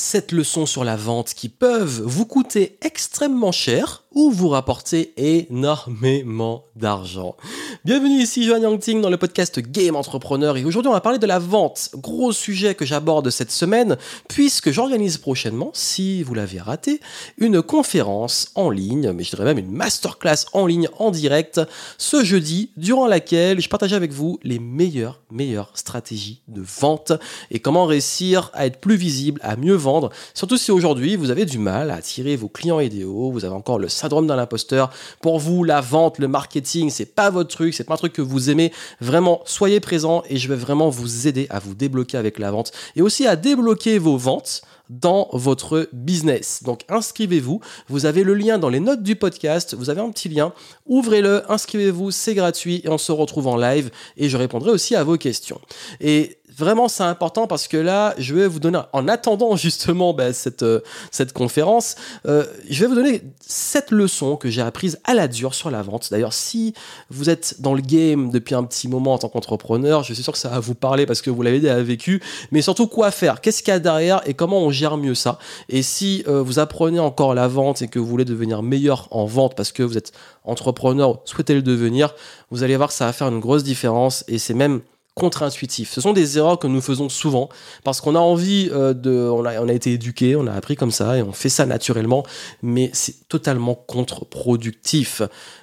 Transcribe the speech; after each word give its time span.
Cette 0.00 0.30
leçon 0.30 0.64
sur 0.64 0.84
la 0.84 0.94
vente 0.94 1.34
qui 1.34 1.48
peuvent 1.48 2.02
vous 2.04 2.24
coûter 2.24 2.78
extrêmement 2.82 3.50
cher 3.50 4.04
ou 4.18 4.32
vous 4.32 4.48
rapporter 4.48 5.12
énormément 5.16 6.64
d'argent. 6.74 7.36
Bienvenue 7.84 8.20
ici 8.20 8.44
Johan 8.44 8.62
Yangting 8.62 9.00
dans 9.00 9.10
le 9.10 9.16
podcast 9.16 9.60
Game 9.60 9.94
Entrepreneur 9.94 10.56
et 10.56 10.64
aujourd'hui 10.64 10.88
on 10.88 10.92
va 10.92 11.00
parler 11.00 11.20
de 11.20 11.26
la 11.26 11.38
vente. 11.38 11.90
Gros 11.94 12.32
sujet 12.32 12.74
que 12.74 12.84
j'aborde 12.84 13.30
cette 13.30 13.52
semaine 13.52 13.96
puisque 14.28 14.72
j'organise 14.72 15.18
prochainement, 15.18 15.70
si 15.72 16.24
vous 16.24 16.34
l'avez 16.34 16.58
raté, 16.58 16.98
une 17.36 17.62
conférence 17.62 18.50
en 18.56 18.70
ligne, 18.70 19.12
mais 19.12 19.22
je 19.22 19.30
dirais 19.30 19.44
même 19.44 19.58
une 19.58 19.70
masterclass 19.70 20.46
en 20.52 20.66
ligne 20.66 20.88
en 20.98 21.12
direct 21.12 21.60
ce 21.96 22.24
jeudi 22.24 22.70
durant 22.76 23.06
laquelle 23.06 23.60
je 23.60 23.68
partage 23.68 23.92
avec 23.92 24.10
vous 24.10 24.40
les 24.42 24.58
meilleures, 24.58 25.20
meilleures 25.30 25.70
stratégies 25.74 26.42
de 26.48 26.60
vente 26.80 27.12
et 27.52 27.60
comment 27.60 27.86
réussir 27.86 28.50
à 28.52 28.66
être 28.66 28.80
plus 28.80 28.96
visible, 28.96 29.40
à 29.44 29.54
mieux 29.54 29.76
vendre, 29.76 30.10
surtout 30.34 30.56
si 30.56 30.72
aujourd'hui 30.72 31.14
vous 31.14 31.30
avez 31.30 31.44
du 31.44 31.58
mal 31.58 31.92
à 31.92 31.94
attirer 31.94 32.34
vos 32.34 32.48
clients 32.48 32.80
idéaux, 32.80 33.30
vous 33.30 33.44
avez 33.44 33.54
encore 33.54 33.78
le 33.78 33.88
d'un 34.08 34.38
imposteur. 34.38 34.90
Pour 35.20 35.38
vous, 35.38 35.64
la 35.64 35.80
vente, 35.80 36.18
le 36.18 36.28
marketing, 36.28 36.90
c'est 36.90 37.14
pas 37.14 37.30
votre 37.30 37.50
truc, 37.50 37.74
c'est 37.74 37.84
pas 37.84 37.94
un 37.94 37.98
truc 37.98 38.12
que 38.12 38.22
vous 38.22 38.50
aimez. 38.50 38.72
Vraiment, 39.00 39.42
soyez 39.44 39.80
présent 39.80 40.22
et 40.28 40.36
je 40.36 40.48
vais 40.48 40.56
vraiment 40.56 40.88
vous 40.88 41.26
aider 41.26 41.46
à 41.50 41.58
vous 41.58 41.74
débloquer 41.74 42.16
avec 42.16 42.38
la 42.38 42.50
vente 42.50 42.72
et 42.96 43.02
aussi 43.02 43.26
à 43.26 43.36
débloquer 43.36 43.98
vos 43.98 44.16
ventes 44.16 44.62
dans 44.88 45.28
votre 45.32 45.88
business. 45.92 46.62
Donc 46.62 46.84
inscrivez-vous, 46.88 47.60
vous 47.88 48.06
avez 48.06 48.24
le 48.24 48.34
lien 48.34 48.58
dans 48.58 48.68
les 48.68 48.80
notes 48.80 49.02
du 49.02 49.16
podcast, 49.16 49.74
vous 49.74 49.90
avez 49.90 50.00
un 50.00 50.10
petit 50.10 50.28
lien, 50.28 50.52
ouvrez-le, 50.86 51.50
inscrivez-vous, 51.50 52.10
c'est 52.10 52.34
gratuit 52.34 52.80
et 52.84 52.88
on 52.88 52.98
se 52.98 53.12
retrouve 53.12 53.48
en 53.48 53.56
live 53.56 53.90
et 54.16 54.28
je 54.28 54.36
répondrai 54.36 54.70
aussi 54.70 54.96
à 54.96 55.04
vos 55.04 55.16
questions. 55.16 55.60
Et 56.00 56.37
vraiment 56.58 56.88
c'est 56.88 57.04
important 57.04 57.46
parce 57.46 57.68
que 57.68 57.76
là, 57.76 58.14
je 58.18 58.34
vais 58.34 58.46
vous 58.46 58.60
donner, 58.60 58.80
en 58.92 59.08
attendant 59.08 59.56
justement 59.56 60.12
bah, 60.12 60.32
cette, 60.32 60.62
euh, 60.62 60.80
cette 61.10 61.32
conférence, 61.32 61.94
euh, 62.26 62.44
je 62.68 62.80
vais 62.80 62.86
vous 62.86 62.94
donner 62.94 63.22
cette 63.40 63.90
leçon 63.90 64.36
que 64.36 64.50
j'ai 64.50 64.62
apprise 64.62 64.98
à 65.04 65.14
la 65.14 65.28
dure 65.28 65.54
sur 65.54 65.70
la 65.70 65.82
vente. 65.82 66.08
D'ailleurs, 66.10 66.32
si 66.32 66.74
vous 67.10 67.30
êtes 67.30 67.60
dans 67.60 67.74
le 67.74 67.80
game 67.80 68.30
depuis 68.30 68.54
un 68.54 68.64
petit 68.64 68.88
moment 68.88 69.14
en 69.14 69.18
tant 69.18 69.28
qu'entrepreneur, 69.28 70.02
je 70.02 70.12
suis 70.12 70.22
sûr 70.22 70.32
que 70.32 70.38
ça 70.38 70.48
va 70.48 70.60
vous 70.60 70.74
parler 70.74 71.06
parce 71.06 71.22
que 71.22 71.30
vous 71.30 71.42
l'avez 71.42 71.60
déjà 71.60 71.80
vécu, 71.82 72.22
mais 72.50 72.60
surtout 72.60 72.88
quoi 72.88 73.10
faire, 73.10 73.40
qu'est-ce 73.40 73.62
qu'il 73.62 73.72
y 73.72 73.76
a 73.76 73.78
derrière 73.78 74.20
et 74.26 74.34
comment 74.34 74.58
on 74.58 74.70
gère 74.70 74.96
mieux 74.96 75.14
ça? 75.14 75.38
Et 75.68 75.82
si 75.82 76.24
euh, 76.26 76.42
vous 76.42 76.58
apprenez 76.58 76.98
encore 76.98 77.34
la 77.34 77.48
vente 77.48 77.82
et 77.82 77.88
que 77.88 77.98
vous 77.98 78.06
voulez 78.06 78.24
devenir 78.24 78.62
meilleur 78.62 79.08
en 79.10 79.26
vente 79.26 79.54
parce 79.54 79.72
que 79.72 79.82
vous 79.82 79.96
êtes 79.96 80.12
entrepreneur, 80.44 81.20
souhaitez 81.24 81.54
le 81.54 81.62
devenir, 81.62 82.14
vous 82.50 82.62
allez 82.62 82.76
voir 82.76 82.88
que 82.88 82.94
ça 82.94 83.06
va 83.06 83.12
faire 83.12 83.28
une 83.28 83.40
grosse 83.40 83.62
différence 83.62 84.24
et 84.28 84.38
c'est 84.38 84.54
même 84.54 84.80
contre-intuitif. 85.18 85.92
Ce 85.92 86.00
sont 86.00 86.12
des 86.12 86.38
erreurs 86.38 86.58
que 86.58 86.66
nous 86.66 86.80
faisons 86.80 87.08
souvent 87.08 87.48
parce 87.84 88.00
qu'on 88.00 88.14
a 88.14 88.20
envie 88.20 88.70
euh, 88.72 88.94
de, 88.94 89.28
on 89.28 89.44
a, 89.44 89.72
été 89.72 89.92
éduqué, 89.92 90.36
on 90.36 90.46
a 90.46 90.52
appris 90.52 90.76
comme 90.76 90.92
ça 90.92 91.18
et 91.18 91.22
on 91.22 91.32
fait 91.32 91.48
ça 91.48 91.66
naturellement, 91.66 92.24
mais 92.62 92.90
c'est 92.92 93.28
totalement 93.28 93.74
contre-productif. 93.74 95.22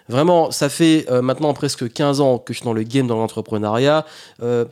Vraiment, 0.10 0.52
ça 0.52 0.70
fait 0.70 1.06
euh, 1.10 1.22
maintenant 1.22 1.54
presque 1.54 1.92
15 1.92 2.22
ans 2.22 2.38
que 2.38 2.54
je 2.54 2.60
suis 2.60 2.66
dans 2.66 2.74
le 2.74 2.84
game 2.84 3.08
dans 3.08 3.18
l'entrepreneuriat. 3.18 4.06
Euh, 4.44 4.66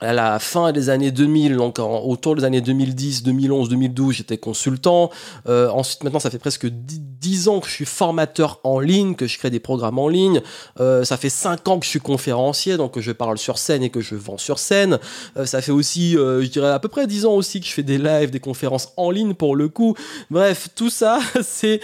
à 0.00 0.12
la 0.12 0.38
fin 0.38 0.72
des 0.72 0.90
années 0.90 1.10
2000, 1.10 1.56
donc 1.56 1.78
autour 1.78 2.36
des 2.36 2.44
années 2.44 2.60
2010, 2.60 3.22
2011, 3.22 3.70
2012, 3.70 4.14
j'étais 4.16 4.36
consultant. 4.36 5.10
Euh, 5.48 5.70
ensuite, 5.70 6.04
maintenant, 6.04 6.18
ça 6.18 6.28
fait 6.28 6.38
presque 6.38 6.66
10, 6.66 7.48
ans 7.48 7.60
que 7.60 7.66
je 7.66 7.72
suis 7.72 7.86
formateur 7.86 8.60
en 8.62 8.78
ligne, 8.78 9.14
que 9.14 9.26
je 9.26 9.36
crée 9.38 9.50
des 9.50 9.58
programmes 9.58 9.98
en 9.98 10.08
ligne. 10.08 10.42
Euh, 10.80 11.04
ça 11.04 11.16
fait 11.16 11.30
5 11.30 11.66
ans 11.68 11.78
que 11.78 11.84
je 11.84 11.90
suis 11.90 12.00
conférencier, 12.00 12.76
donc 12.76 12.92
que 12.92 13.00
je 13.00 13.10
parle 13.10 13.36
sur 13.36 13.58
scène 13.58 13.82
et 13.82 13.90
que 13.90 14.00
je 14.00 14.14
vends 14.14 14.38
sur 14.38 14.58
scène. 14.58 14.98
Euh, 15.36 15.44
ça 15.46 15.60
fait 15.60 15.72
aussi, 15.72 16.12
je 16.12 16.46
dirais, 16.46 16.70
à 16.70 16.78
peu 16.78 16.88
près 16.88 17.06
10 17.06 17.26
ans 17.26 17.32
aussi 17.32 17.60
que 17.60 17.66
je 17.66 17.72
fais 17.72 17.82
des 17.82 17.98
lives, 17.98 18.30
des 18.30 18.40
conférences 18.40 18.92
en 18.96 19.10
ligne 19.10 19.34
pour 19.34 19.56
le 19.56 19.68
coup. 19.68 19.96
Bref, 20.30 20.68
tout 20.74 20.90
ça, 20.90 21.20
c'est 21.42 21.80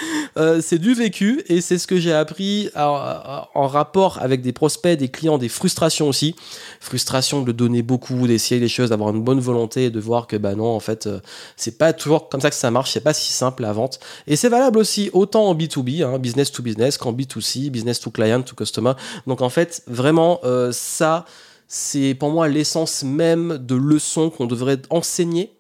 c'est 0.61 0.79
du 0.79 0.95
vécu 0.95 1.43
et 1.49 1.61
c'est 1.61 1.79
ce 1.79 1.87
que 1.87 1.99
j'ai 1.99 2.13
appris 2.13 2.71
en 2.77 3.67
rapport 3.67 4.19
avec 4.21 4.43
des 4.43 4.53
prospects, 4.53 4.99
des 4.99 5.09
clients, 5.09 5.39
des 5.39 5.49
frustrations 5.49 6.09
aussi. 6.09 6.37
Frustration 6.81 7.43
de 7.43 7.53
donner 7.53 7.83
beaucoup 7.83 8.02
d'essayer 8.11 8.61
les 8.61 8.69
choses, 8.69 8.91
d'avoir 8.91 9.11
une 9.11 9.23
bonne 9.23 9.41
volonté 9.41 9.85
et 9.85 9.91
de 9.91 10.01
voir 10.01 10.27
que 10.27 10.37
bah 10.37 10.55
non, 10.55 10.67
en 10.67 10.81
fait, 10.81 11.07
euh, 11.07 11.21
c'est 11.57 11.79
pas 11.79 11.93
toujours 11.93 12.29
comme 12.29 12.41
ça 12.41 12.51
que 12.51 12.57
ça 12.57 12.71
marche, 12.71 12.91
c'est 12.93 13.01
pas 13.01 13.15
si 13.15 13.33
simple 13.33 13.63
la 13.63 13.73
vente. 13.73 14.01
Et 14.27 14.37
c'est 14.37 14.49
valable 14.49 14.79
aussi 14.79 15.11
autant 15.13 15.47
en 15.47 15.55
B2B, 15.55 16.05
hein, 16.05 16.19
business 16.19 16.51
to 16.53 16.63
business, 16.63 16.99
qu'en 16.99 17.13
B2C, 17.13 17.71
business 17.71 18.01
to 18.01 18.11
client, 18.11 18.43
to 18.43 18.55
customer. 18.55 18.93
Donc 19.27 19.41
en 19.41 19.49
fait, 19.49 19.83
vraiment, 19.87 20.41
euh, 20.45 20.71
ça, 20.73 21.25
c'est 21.69 22.15
pour 22.15 22.31
moi 22.31 22.49
l'essence 22.49 23.03
même 23.03 23.59
de 23.59 23.75
leçons 23.75 24.31
qu'on 24.31 24.47
devrait 24.47 24.81
enseigner 24.91 25.53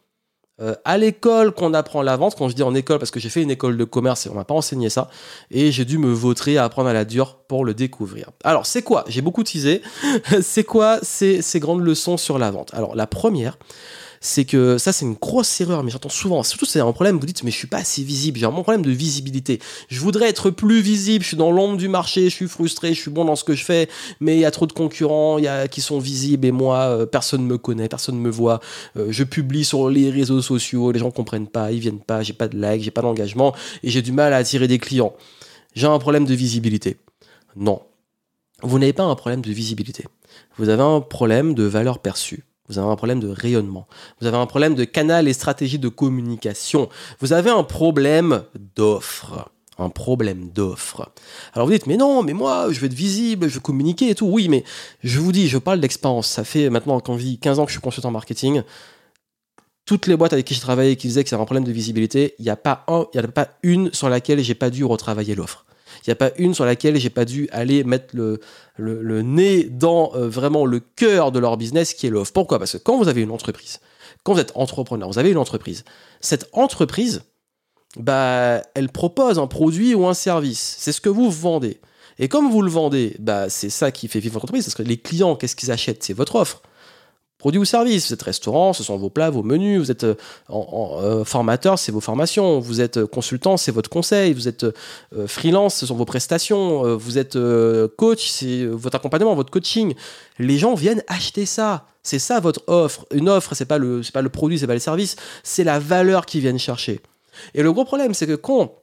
euh, 0.63 0.75
à 0.85 0.97
l'école 0.97 1.53
qu'on 1.53 1.75
apprend 1.75 2.03
la 2.03 2.17
vente, 2.17 2.37
quand 2.37 2.49
je 2.49 2.55
dis 2.55 2.63
en 2.63 2.75
école, 2.75 2.99
parce 2.99 3.11
que 3.11 3.21
j'ai 3.21 3.29
fait 3.29 3.43
une 3.43 3.51
école 3.51 3.77
de 3.77 3.85
commerce 3.85 4.27
et 4.27 4.31
on 4.31 4.35
m'a 4.35 4.45
pas 4.45 4.55
enseigné 4.55 4.91
ça, 4.91 5.11
et 5.51 5.73
j'ai 5.73 5.85
dû 5.85 5.99
me 5.99 6.13
vautrer 6.13 6.57
à 6.57 6.65
apprendre 6.65 6.89
à 6.89 6.93
la 6.93 7.05
dure 7.05 7.39
pour 7.49 7.65
le 7.65 7.75
découvrir. 7.75 8.31
Alors, 8.45 8.67
c'est 8.67 8.83
quoi? 8.83 9.05
J'ai 9.09 9.23
beaucoup 9.23 9.43
teasé. 9.43 9.83
c'est 10.41 10.65
quoi 10.65 10.99
ces, 11.03 11.43
ces 11.43 11.61
grandes 11.61 11.83
leçons 11.83 12.17
sur 12.17 12.39
la 12.39 12.51
vente? 12.51 12.73
Alors, 12.75 12.95
la 12.95 13.07
première, 13.07 13.59
c'est 14.23 14.47
que 14.47 14.79
ça 14.79 14.93
c'est 14.93 15.05
une 15.05 15.15
grosse 15.15 15.61
erreur, 15.61 15.83
mais 15.83 15.91
j'entends 15.91 16.09
souvent, 16.09 16.43
surtout 16.43 16.65
c'est 16.65 16.81
un 16.81 16.93
problème, 16.93 17.19
vous 17.19 17.27
dites 17.27 17.43
mais 17.43 17.51
je 17.51 17.57
suis 17.57 17.67
pas 17.67 17.79
assez 17.79 18.03
visible, 18.03 18.39
j'ai 18.39 18.47
un 18.47 18.53
problème 18.53 18.83
de 18.83 18.91
visibilité. 18.91 19.59
Je 19.89 20.01
voudrais 20.01 20.29
être 20.29 20.49
plus 20.49 20.81
visible, 20.81 21.23
je 21.23 21.29
suis 21.29 21.37
dans 21.37 21.51
l'ombre 21.51 21.77
du 21.77 21.89
marché, 21.89 22.31
je 22.31 22.35
suis 22.35 22.49
frustré, 22.49 22.95
je 22.95 23.01
suis 23.01 23.11
bon 23.11 23.25
dans 23.27 23.37
ce 23.37 23.45
que 23.45 23.55
je 23.55 23.65
fais, 23.65 23.89
mais 24.21 24.37
il 24.37 24.41
y 24.41 24.45
a 24.45 24.51
trop 24.51 24.67
de 24.67 24.73
concurrents 24.73 25.39
y 25.39 25.49
a, 25.49 25.69
qui 25.69 25.81
sont 25.81 25.99
visibles 25.99 26.47
et 26.47 26.53
moi 26.53 26.79
euh, 26.79 27.05
personne 27.05 27.45
me 27.45 27.59
connaît, 27.59 27.89
personne 27.89 28.17
me 28.17 28.31
voit. 28.31 28.61
Euh, 28.97 29.09
je 29.11 29.25
publie 29.25 29.65
sur 29.65 29.91
les 29.91 30.09
réseaux 30.09 30.41
sociaux, 30.41 30.93
les 30.93 31.01
gens 31.01 31.11
comprennent 31.11 31.49
pas, 31.49 31.73
ils 31.73 31.81
viennent 31.81 32.01
pas, 32.01 32.23
j'ai 32.23 32.33
pas 32.33 32.49
de 32.49 32.57
like, 32.57 32.83
j'ai 32.83 32.91
pas 32.93 33.03
d'engagement 33.03 33.55
et 33.83 33.91
j'ai 33.91 34.03
du 34.03 34.13
mal 34.13 34.33
à 34.33 34.37
attirer 34.37 34.69
des 34.69 34.79
clients. 34.79 35.15
J'ai 35.75 35.87
un 35.87 35.99
problème 35.99 36.27
de 36.27 36.35
visibilité. 36.35 36.99
Non. 37.57 37.83
Vous 38.63 38.79
n'avez 38.79 38.93
pas 38.93 39.03
un 39.03 39.17
problème 39.17 39.41
de 39.41 39.51
visibilité. 39.51 40.05
Vous 40.57 40.69
avez 40.69 40.83
un 40.83 41.01
problème 41.01 41.55
de 41.55 41.65
valeur 41.65 41.99
perçue. 41.99 42.45
Vous 42.73 42.79
avez 42.79 42.89
un 42.89 42.97
problème 42.97 43.21
de 43.21 43.29
rayonnement. 43.29 43.87
Vous 44.19 44.27
avez 44.27 44.39
un 44.39 44.47
problème 44.47 44.75
de 44.75 44.85
canal 44.85 45.29
et 45.29 45.35
stratégie 45.35 45.79
de 45.79 45.89
communication. 45.89 46.89
Vous 47.21 47.35
avez 47.35 47.51
un 47.51 47.65
problème 47.65 48.45
d'offre. 48.77 49.51
Un 49.79 49.91
problème 49.91 50.51
d'offre. 50.51 51.11
Alors 51.53 51.67
vous 51.67 51.73
dites, 51.75 51.87
mais 51.87 51.99
non, 51.99 52.23
mais 52.23 52.33
moi, 52.33 52.69
je 52.71 52.81
veux 52.81 52.87
être 52.87 52.95
visible, 52.95 53.49
je 53.49 53.55
veux 53.55 53.61
communiquer 53.61 54.09
et 54.09 54.15
tout. 54.15 54.27
Oui, 54.27 54.49
mais 54.49 54.65
je 55.03 55.21
vous 55.21 55.33
dis, 55.33 55.49
je 55.49 55.59
parle 55.59 55.81
d'expérience. 55.81 56.29
Ça 56.29 56.45
fait 56.45 56.71
maintenant, 56.71 56.99
quand 57.01 57.19
je 57.19 57.35
15 57.37 57.59
ans 57.59 57.65
que 57.67 57.71
je 57.71 57.75
suis 57.75 57.83
consultant 57.83 58.11
marketing, 58.11 58.63
toutes 59.85 60.07
les 60.07 60.17
boîtes 60.17 60.33
avec 60.33 60.47
qui 60.47 60.55
j'ai 60.55 60.61
travaillé 60.61 60.97
qui 60.97 61.09
disaient 61.09 61.25
que 61.25 61.29
c'est 61.29 61.37
un 61.37 61.45
problème 61.45 61.65
de 61.65 61.73
visibilité, 61.73 62.35
il 62.39 62.45
n'y 62.45 62.51
a 62.51 62.55
a 62.55 62.57
pas 62.57 63.49
une 63.63 63.93
sur 63.93 64.09
laquelle 64.09 64.41
j'ai 64.41 64.55
pas 64.55 64.71
dû 64.71 64.85
retravailler 64.85 65.35
l'offre. 65.35 65.67
Il 66.07 66.11
n'y 66.11 66.13
a 66.13 66.17
pas 66.17 66.33
une 66.37 66.55
sur 66.55 66.65
laquelle 66.65 66.97
j'ai 66.97 67.11
pas 67.11 67.25
dû 67.25 67.49
aller 67.53 67.85
mettre 67.85 68.15
le, 68.15 68.41
le, 68.77 69.23
nez 69.23 69.65
dans 69.65 70.13
euh, 70.15 70.29
vraiment 70.29 70.67
le 70.67 70.81
cœur 70.81 71.33
de 71.33 71.39
leur 71.39 71.57
business 71.57 71.95
qui 71.95 72.07
est 72.07 72.11
l'offre. 72.11 72.33
Pourquoi? 72.33 72.59
Parce 72.59 72.73
que 72.73 72.79
quand 72.79 72.99
vous 72.99 73.09
avez 73.09 73.23
une 73.23 73.31
entreprise, 73.31 73.81
quand 74.25 74.35
vous 74.35 74.41
êtes 74.41 74.53
entrepreneur, 74.55 75.09
vous 75.09 75.19
avez 75.19 75.31
une 75.31 75.39
entreprise, 75.39 75.85
cette 76.21 76.49
entreprise, 76.53 77.23
bah, 77.97 78.63
elle 78.75 78.89
propose 78.89 79.39
un 79.39 79.47
produit 79.47 79.95
ou 79.95 80.07
un 80.07 80.15
service. 80.15 80.77
C'est 80.79 80.93
ce 80.93 81.01
que 81.01 81.09
vous 81.09 81.31
vendez. 81.31 81.81
Et 82.19 82.29
comme 82.29 82.51
vous 82.51 82.63
le 82.63 82.71
vendez, 82.71 83.17
bah, 83.19 83.49
c'est 83.49 83.71
ça 83.71 83.91
qui 83.91 84.09
fait 84.09 84.21
vivre 84.21 84.35
votre 84.35 84.45
entreprise. 84.45 84.65
Parce 84.65 84.75
que 84.75 84.83
les 84.83 84.97
clients, 84.97 85.37
qu'est-ce 85.37 85.57
qu'ils 85.57 85.71
achètent? 85.71 86.03
C'est 86.03 86.13
votre 86.15 86.37
offre 86.37 86.63
produits 87.43 87.59
ou 87.59 87.65
services. 87.65 88.07
Vous 88.07 88.15
êtes 88.15 88.23
restaurant, 88.23 88.73
ce 88.73 88.85
sont 88.85 88.97
vos 88.97 89.11
plats, 89.11 89.29
vos 89.29 89.43
menus. 89.43 89.81
Vous 89.81 89.91
êtes 89.91 90.05
euh, 90.05 90.15
en, 90.49 91.01
euh, 91.03 91.25
formateur, 91.25 91.77
c'est 91.77 91.91
vos 91.91 92.01
formations. 92.01 92.61
Vous 92.61 92.81
êtes 92.81 92.99
euh, 92.99 93.07
consultant, 93.09 93.57
c'est 93.57 93.73
votre 93.73 93.91
conseil. 93.91 94.33
Vous 94.33 94.47
êtes 94.47 94.65
freelance, 95.27 95.75
ce 95.75 95.87
sont 95.87 95.97
vos 95.97 96.05
prestations. 96.05 96.97
vous 96.97 97.19
êtes 97.19 97.37
coach, 97.97 98.29
c'est 98.29 98.65
votre 98.67 98.95
accompagnement, 98.95 99.35
votre 99.35 99.51
coaching. 99.51 99.95
Les 100.39 100.57
gens 100.57 100.75
viennent 100.75 101.03
acheter 101.09 101.45
ça. 101.45 101.87
C'est 102.05 102.21
ça 102.21 102.39
votre 102.39 102.63
offre. 102.69 103.07
Une 103.11 103.29
offre, 103.29 103.57
c'est 103.57 103.65
pas 103.65 103.79
le, 103.79 104.05
c'est 104.05 104.13
pas 104.13 104.23
le 104.23 104.29
produit, 104.29 104.61
c'est 104.61 104.69
pas 104.69 104.75
le 104.75 104.79
service, 104.79 105.17
c'est 105.43 105.65
la 105.65 105.81
valeur 105.81 106.27
qu'ils 106.27 106.43
viennent 106.43 106.61
chercher. 106.61 107.01
Et 107.55 107.63
le 107.65 107.73
gros 107.73 107.85
problème, 107.85 108.15
c'est 108.15 108.29
que 108.29 108.37
quand 108.37 108.77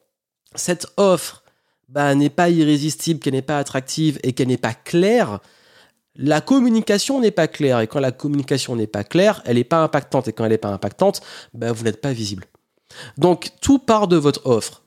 cette 0.53 0.87
offre 0.97 1.43
bah, 1.87 2.13
n'est 2.13 2.29
pas 2.29 2.49
irrésistible, 2.49 3.21
qu'elle 3.21 3.35
n'est 3.35 3.41
pas 3.41 3.57
attractive 3.57 4.19
et 4.23 4.33
qu'elle 4.33 4.49
n'est 4.49 4.57
pas 4.57 4.73
claire, 4.73 5.39
la 6.21 6.41
communication 6.41 7.21
n'est 7.21 7.31
pas 7.31 7.47
claire. 7.47 7.79
Et 7.79 7.87
quand 7.87 8.01
la 8.01 8.11
communication 8.11 8.75
n'est 8.75 8.87
pas 8.87 9.03
claire, 9.03 9.41
elle 9.45 9.55
n'est 9.55 9.63
pas 9.63 9.81
impactante. 9.81 10.27
Et 10.27 10.33
quand 10.33 10.43
elle 10.43 10.51
n'est 10.51 10.57
pas 10.57 10.69
impactante, 10.69 11.21
ben 11.53 11.71
vous 11.71 11.85
n'êtes 11.85 12.01
pas 12.01 12.11
visible. 12.11 12.45
Donc, 13.17 13.51
tout 13.61 13.79
part 13.79 14.07
de 14.07 14.17
votre 14.17 14.45
offre. 14.45 14.83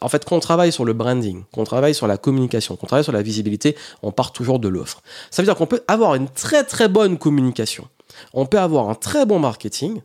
En 0.00 0.08
fait, 0.08 0.24
quand 0.24 0.36
on 0.36 0.40
travaille 0.40 0.72
sur 0.72 0.84
le 0.84 0.92
branding, 0.92 1.44
quand 1.52 1.60
on 1.60 1.64
travaille 1.64 1.94
sur 1.94 2.06
la 2.06 2.16
communication, 2.16 2.76
quand 2.76 2.84
on 2.84 2.86
travaille 2.86 3.04
sur 3.04 3.12
la 3.12 3.22
visibilité, 3.22 3.76
on 4.02 4.10
part 4.10 4.32
toujours 4.32 4.58
de 4.58 4.68
l'offre. 4.68 5.02
Ça 5.30 5.42
veut 5.42 5.46
dire 5.46 5.56
qu'on 5.56 5.66
peut 5.66 5.84
avoir 5.86 6.14
une 6.14 6.28
très 6.28 6.64
très 6.64 6.88
bonne 6.88 7.18
communication. 7.18 7.88
On 8.32 8.46
peut 8.46 8.60
avoir 8.60 8.88
un 8.88 8.94
très 8.94 9.26
bon 9.26 9.38
marketing, 9.38 10.00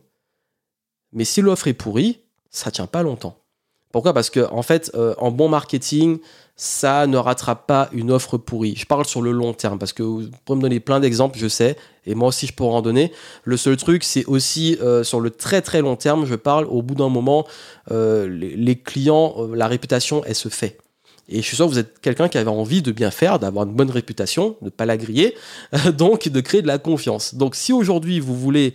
mais 1.12 1.24
si 1.24 1.40
l'offre 1.40 1.68
est 1.68 1.74
pourrie, 1.74 2.20
ça 2.50 2.70
tient 2.70 2.86
pas 2.86 3.02
longtemps. 3.02 3.38
Pourquoi? 3.92 4.12
Parce 4.14 4.30
que 4.30 4.48
en 4.52 4.62
fait, 4.62 4.90
euh, 4.94 5.14
en 5.18 5.30
bon 5.30 5.48
marketing, 5.48 6.18
ça 6.54 7.06
ne 7.06 7.16
rattrape 7.16 7.66
pas 7.66 7.88
une 7.92 8.10
offre 8.12 8.36
pourrie. 8.36 8.74
Je 8.76 8.86
parle 8.86 9.04
sur 9.04 9.22
le 9.22 9.32
long 9.32 9.52
terme 9.52 9.78
parce 9.78 9.92
que 9.92 10.02
vous 10.02 10.28
pouvez 10.44 10.56
me 10.56 10.62
donner 10.62 10.78
plein 10.78 11.00
d'exemples, 11.00 11.38
je 11.38 11.48
sais, 11.48 11.76
et 12.06 12.14
moi 12.14 12.28
aussi 12.28 12.46
je 12.46 12.52
pourrais 12.52 12.74
en 12.74 12.82
donner. 12.82 13.12
Le 13.44 13.56
seul 13.56 13.76
truc, 13.76 14.04
c'est 14.04 14.24
aussi 14.26 14.76
euh, 14.80 15.02
sur 15.02 15.20
le 15.20 15.30
très 15.30 15.60
très 15.62 15.80
long 15.80 15.96
terme, 15.96 16.24
je 16.24 16.34
parle 16.36 16.66
au 16.66 16.82
bout 16.82 16.94
d'un 16.94 17.08
moment, 17.08 17.46
euh, 17.90 18.28
les, 18.28 18.76
clients, 18.76 19.48
la 19.52 19.66
réputation, 19.66 20.22
elle 20.24 20.34
se 20.34 20.48
fait. 20.48 20.78
Et 21.28 21.42
je 21.42 21.46
suis 21.46 21.56
sûr 21.56 21.66
que 21.66 21.70
vous 21.70 21.78
êtes 21.78 22.00
quelqu'un 22.00 22.28
qui 22.28 22.38
avait 22.38 22.50
envie 22.50 22.82
de 22.82 22.92
bien 22.92 23.10
faire, 23.10 23.38
d'avoir 23.38 23.64
une 23.64 23.72
bonne 23.72 23.90
réputation, 23.90 24.56
de 24.60 24.66
ne 24.66 24.70
pas 24.70 24.84
la 24.84 24.96
griller, 24.96 25.34
donc 25.96 26.28
de 26.28 26.40
créer 26.40 26.62
de 26.62 26.66
la 26.66 26.78
confiance. 26.78 27.34
Donc 27.34 27.54
si 27.54 27.72
aujourd'hui 27.72 28.20
vous 28.20 28.36
voulez 28.36 28.74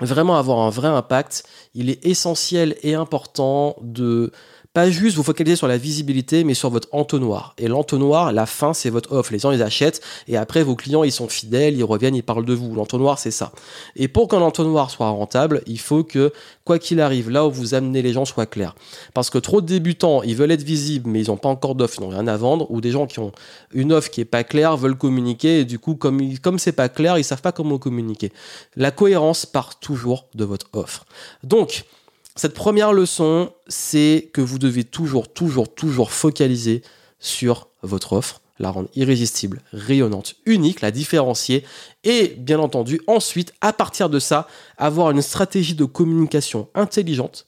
vraiment 0.00 0.36
avoir 0.36 0.58
un 0.58 0.70
vrai 0.70 0.88
impact, 0.88 1.44
il 1.74 1.88
est 1.88 2.04
essentiel 2.04 2.76
et 2.82 2.94
important 2.94 3.76
de 3.80 4.32
pas 4.76 4.90
juste 4.90 5.16
vous 5.16 5.22
focaliser 5.22 5.56
sur 5.56 5.68
la 5.68 5.78
visibilité, 5.78 6.44
mais 6.44 6.52
sur 6.52 6.68
votre 6.68 6.88
entonnoir. 6.92 7.54
Et 7.56 7.66
l'entonnoir, 7.66 8.30
la 8.30 8.44
fin, 8.44 8.74
c'est 8.74 8.90
votre 8.90 9.12
offre. 9.12 9.32
Les 9.32 9.38
gens, 9.38 9.50
ils 9.50 9.62
achètent, 9.62 10.02
et 10.28 10.36
après, 10.36 10.62
vos 10.62 10.76
clients, 10.76 11.02
ils 11.02 11.12
sont 11.12 11.28
fidèles, 11.28 11.78
ils 11.78 11.82
reviennent, 11.82 12.14
ils 12.14 12.22
parlent 12.22 12.44
de 12.44 12.52
vous. 12.52 12.74
L'entonnoir, 12.74 13.18
c'est 13.18 13.30
ça. 13.30 13.52
Et 13.96 14.06
pour 14.06 14.28
qu'un 14.28 14.42
entonnoir 14.42 14.90
soit 14.90 15.08
rentable, 15.08 15.62
il 15.66 15.80
faut 15.80 16.04
que, 16.04 16.30
quoi 16.64 16.78
qu'il 16.78 17.00
arrive, 17.00 17.30
là 17.30 17.46
où 17.46 17.50
vous 17.50 17.72
amenez 17.72 18.02
les 18.02 18.12
gens 18.12 18.26
soit 18.26 18.44
clair. 18.44 18.74
Parce 19.14 19.30
que 19.30 19.38
trop 19.38 19.62
de 19.62 19.66
débutants, 19.66 20.22
ils 20.22 20.36
veulent 20.36 20.50
être 20.50 20.62
visibles, 20.62 21.08
mais 21.08 21.22
ils 21.22 21.28
n'ont 21.28 21.38
pas 21.38 21.48
encore 21.48 21.74
d'offre, 21.74 21.94
ils 21.96 22.02
n'ont 22.02 22.10
rien 22.10 22.26
à 22.26 22.36
vendre, 22.36 22.70
ou 22.70 22.82
des 22.82 22.90
gens 22.90 23.06
qui 23.06 23.18
ont 23.18 23.32
une 23.72 23.94
offre 23.94 24.10
qui 24.10 24.20
est 24.20 24.26
pas 24.26 24.44
claire 24.44 24.76
veulent 24.76 24.98
communiquer, 24.98 25.60
et 25.60 25.64
du 25.64 25.78
coup, 25.78 25.94
comme, 25.94 26.36
comme 26.40 26.58
c'est 26.58 26.72
pas 26.72 26.90
clair, 26.90 27.16
ils 27.16 27.24
savent 27.24 27.40
pas 27.40 27.52
comment 27.52 27.78
communiquer. 27.78 28.30
La 28.76 28.90
cohérence 28.90 29.46
part 29.46 29.80
toujours 29.80 30.26
de 30.34 30.44
votre 30.44 30.66
offre. 30.74 31.06
Donc, 31.44 31.86
cette 32.36 32.54
première 32.54 32.92
leçon, 32.92 33.52
c'est 33.66 34.30
que 34.32 34.40
vous 34.40 34.58
devez 34.58 34.84
toujours, 34.84 35.32
toujours, 35.32 35.74
toujours 35.74 36.12
focaliser 36.12 36.82
sur 37.18 37.68
votre 37.82 38.12
offre, 38.12 38.42
la 38.58 38.70
rendre 38.70 38.88
irrésistible, 38.94 39.62
rayonnante, 39.72 40.36
unique, 40.44 40.82
la 40.82 40.90
différencier 40.90 41.64
et 42.04 42.28
bien 42.38 42.58
entendu 42.58 43.00
ensuite, 43.06 43.54
à 43.60 43.72
partir 43.72 44.10
de 44.10 44.18
ça, 44.18 44.48
avoir 44.76 45.10
une 45.10 45.22
stratégie 45.22 45.74
de 45.74 45.84
communication 45.84 46.68
intelligente 46.74 47.46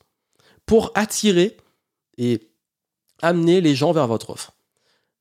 pour 0.64 0.90
attirer 0.94 1.56
et 2.16 2.40
amener 3.22 3.60
les 3.60 3.74
gens 3.74 3.92
vers 3.92 4.06
votre 4.06 4.30
offre. 4.30 4.52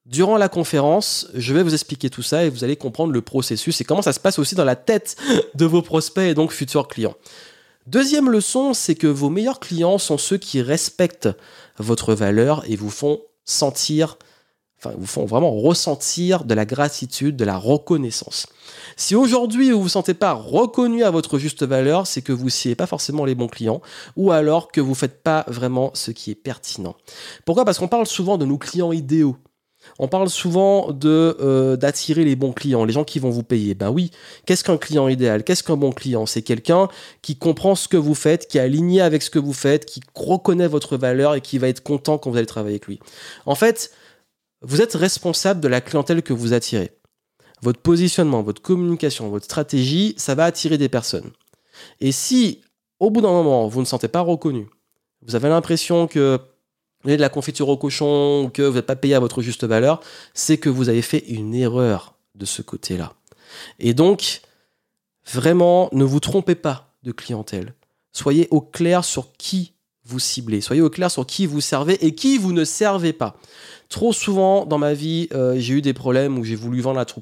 Durant 0.05 0.37
la 0.37 0.47
conférence, 0.47 1.27
je 1.33 1.53
vais 1.53 1.63
vous 1.63 1.73
expliquer 1.73 2.09
tout 2.09 2.21
ça 2.21 2.45
et 2.45 2.49
vous 2.49 2.63
allez 2.63 2.77
comprendre 2.77 3.11
le 3.11 3.21
processus 3.21 3.81
et 3.81 3.83
comment 3.83 4.01
ça 4.01 4.13
se 4.13 4.21
passe 4.21 4.39
aussi 4.39 4.55
dans 4.55 4.63
la 4.63 4.77
tête 4.77 5.17
de 5.55 5.65
vos 5.65 5.81
prospects 5.81 6.23
et 6.23 6.33
donc 6.33 6.51
futurs 6.53 6.87
clients. 6.87 7.15
Deuxième 7.88 8.30
leçon, 8.30 8.74
c'est 8.74 8.95
que 8.95 9.07
vos 9.07 9.30
meilleurs 9.30 9.62
clients 9.62 9.98
sont 9.98 10.18
ceux 10.18 10.38
qui 10.38 10.62
respectent 10.62 11.30
votre 11.78 12.13
valeur 12.13 12.66
et 12.68 12.75
vous 12.75 12.89
font 12.89 13.22
sentir, 13.45 14.18
enfin, 14.78 14.94
vous 14.98 15.06
font 15.06 15.24
vraiment 15.24 15.51
ressentir 15.51 16.44
de 16.44 16.54
la 16.54 16.66
gratitude, 16.66 17.38
de 17.38 17.45
la 17.45 17.57
reconnaissance. 17.57 18.48
Si 18.98 19.16
aujourd'hui 19.16 19.72
vous 19.72 19.84
vous 19.84 19.88
sentez 19.88 20.13
pas 20.13 20.34
reconnu 20.34 21.06
à 21.06 21.12
votre 21.12 21.39
juste 21.39 21.63
valeur, 21.63 22.07
c'est 22.07 22.22
que 22.22 22.34
vous 22.34 22.48
ne 22.48 22.74
pas 22.74 22.88
forcément 22.88 23.24
les 23.24 23.36
bons 23.36 23.48
clients 23.48 23.81
ou 24.18 24.34
alors 24.34 24.69
que 24.69 24.81
vous 24.81 24.94
faites 24.94 25.24
pas 25.24 25.45
vraiment 25.48 25.92
ce 25.94 26.12
qui 26.12 26.31
est 26.31 26.36
pertinent. 26.36 26.98
Pourquoi? 27.45 27.63
Parce 27.63 27.80
qu'on 27.80 27.88
parle 27.88 28.06
souvent 28.06 28.38
de 28.38 28.44
nos 28.44 28.57
clients 28.57 28.92
idéaux. 28.92 29.38
On 30.00 30.07
parle 30.07 30.30
souvent 30.30 30.92
de 30.92 31.38
euh, 31.39 31.75
d'attirer 31.75 32.24
les 32.24 32.36
bons 32.36 32.54
clients, 32.54 32.86
les 32.86 32.94
gens 32.94 33.04
qui 33.04 33.19
vont 33.19 33.30
vous 33.30 33.44
payer. 33.44 33.74
Ben 33.74 33.89
oui, 33.89 34.12
qu'est-ce 34.45 34.63
qu'un 34.63 34.78
client 34.78 35.07
idéal? 35.07 35.44
Qu'est-ce 35.44 35.63
qu'un 35.63 35.78
bon 35.78 35.92
client? 35.92 36.25
C'est 36.25 36.42
quelqu'un 36.42 36.88
qui 37.22 37.36
comprend 37.36 37.75
ce 37.75 37.88
que 37.88 37.98
vous 37.98 38.16
faites, 38.16 38.48
qui 38.48 38.57
est 38.57 38.62
aligné 38.62 39.01
avec 39.01 39.22
ce 39.22 39.30
que 39.30 39.39
vous 39.39 39.54
faites, 39.54 39.86
qui 39.86 40.01
reconnaît 40.16 40.68
votre 40.68 40.98
valeur 40.98 41.36
et 41.36 41.42
qui 41.42 41.57
va 41.57 41.68
être 41.68 41.81
content 41.81 42.18
quand 42.18 42.30
vous 42.30 42.38
allez 42.38 42.45
travailler 42.45 42.75
avec 42.75 42.88
lui. 42.88 43.00
En 43.45 43.56
fait, 43.56 43.92
vous 44.62 44.81
êtes 44.81 44.94
responsable 44.94 45.60
de 45.62 45.68
la 45.68 45.81
clientèle 45.81 46.24
que 46.24 46.34
vous 46.34 46.54
attirez. 46.54 46.92
Votre 47.62 47.80
positionnement, 47.80 48.44
votre 48.44 48.62
communication, 48.62 49.30
votre 49.30 49.45
stratégie, 49.45 50.13
ça 50.18 50.36
va 50.36 50.45
attirer 50.45 50.78
des 50.78 50.89
personnes. 50.89 51.31
Et 52.00 52.12
si, 52.12 52.62
au 53.00 53.10
bout 53.10 53.22
d'un 53.22 53.31
moment, 53.31 53.68
vous 53.68 53.80
ne 53.80 53.86
sentez 53.86 54.07
pas 54.07 54.22
reconnu, 54.22 54.68
vous 55.25 55.36
avez 55.36 55.50
l'impression 55.50 56.07
que 56.07 56.39
de 57.15 57.21
la 57.21 57.30
confiture 57.30 57.69
au 57.69 57.77
cochon 57.77 58.44
ou 58.44 58.50
que 58.50 58.62
vous 58.62 58.75
n'êtes 58.75 58.86
pas 58.86 58.95
payé 58.95 59.15
à 59.15 59.19
votre 59.19 59.42
juste 59.42 59.63
valeur, 59.63 60.01
c'est 60.33 60.57
que 60.57 60.69
vous 60.69 60.89
avez 60.89 61.01
fait 61.01 61.24
une 61.27 61.56
erreur 61.56 62.15
de 62.36 62.45
ce 62.45 62.62
côté-là. 62.62 63.13
Et 63.80 63.94
donc, 63.94 64.42
vraiment, 65.31 65.89
ne 65.94 66.04
vous 66.04 66.19
trompez 66.19 66.56
pas 66.56 66.94
de 67.04 67.12
clientèle. 67.12 67.74
Soyez 68.12 68.48
au 68.51 68.62
clair 68.62 69.06
sur 69.06 69.31
qui 69.38 69.74
vous 70.04 70.19
ciblez. 70.19 70.62
Soyez 70.62 70.81
au 70.81 70.89
clair 70.89 71.12
sur 71.12 71.25
qui 71.25 71.45
vous 71.45 71.62
servez 71.62 72.06
et 72.06 72.15
qui 72.15 72.38
vous 72.38 72.54
ne 72.54 72.65
servez 72.65 73.13
pas. 73.13 73.38
Trop 73.89 74.12
souvent 74.12 74.66
dans 74.66 74.78
ma 74.78 74.94
vie, 74.94 75.30
euh, 75.34 75.56
j'ai 75.57 75.75
eu 75.75 75.81
des 75.81 75.94
problèmes 75.94 76.38
où 76.38 76.44
j'ai 76.44 76.56
voulu 76.56 76.81
vendre 76.81 77.00
à 77.00 77.06
tout. 77.06 77.18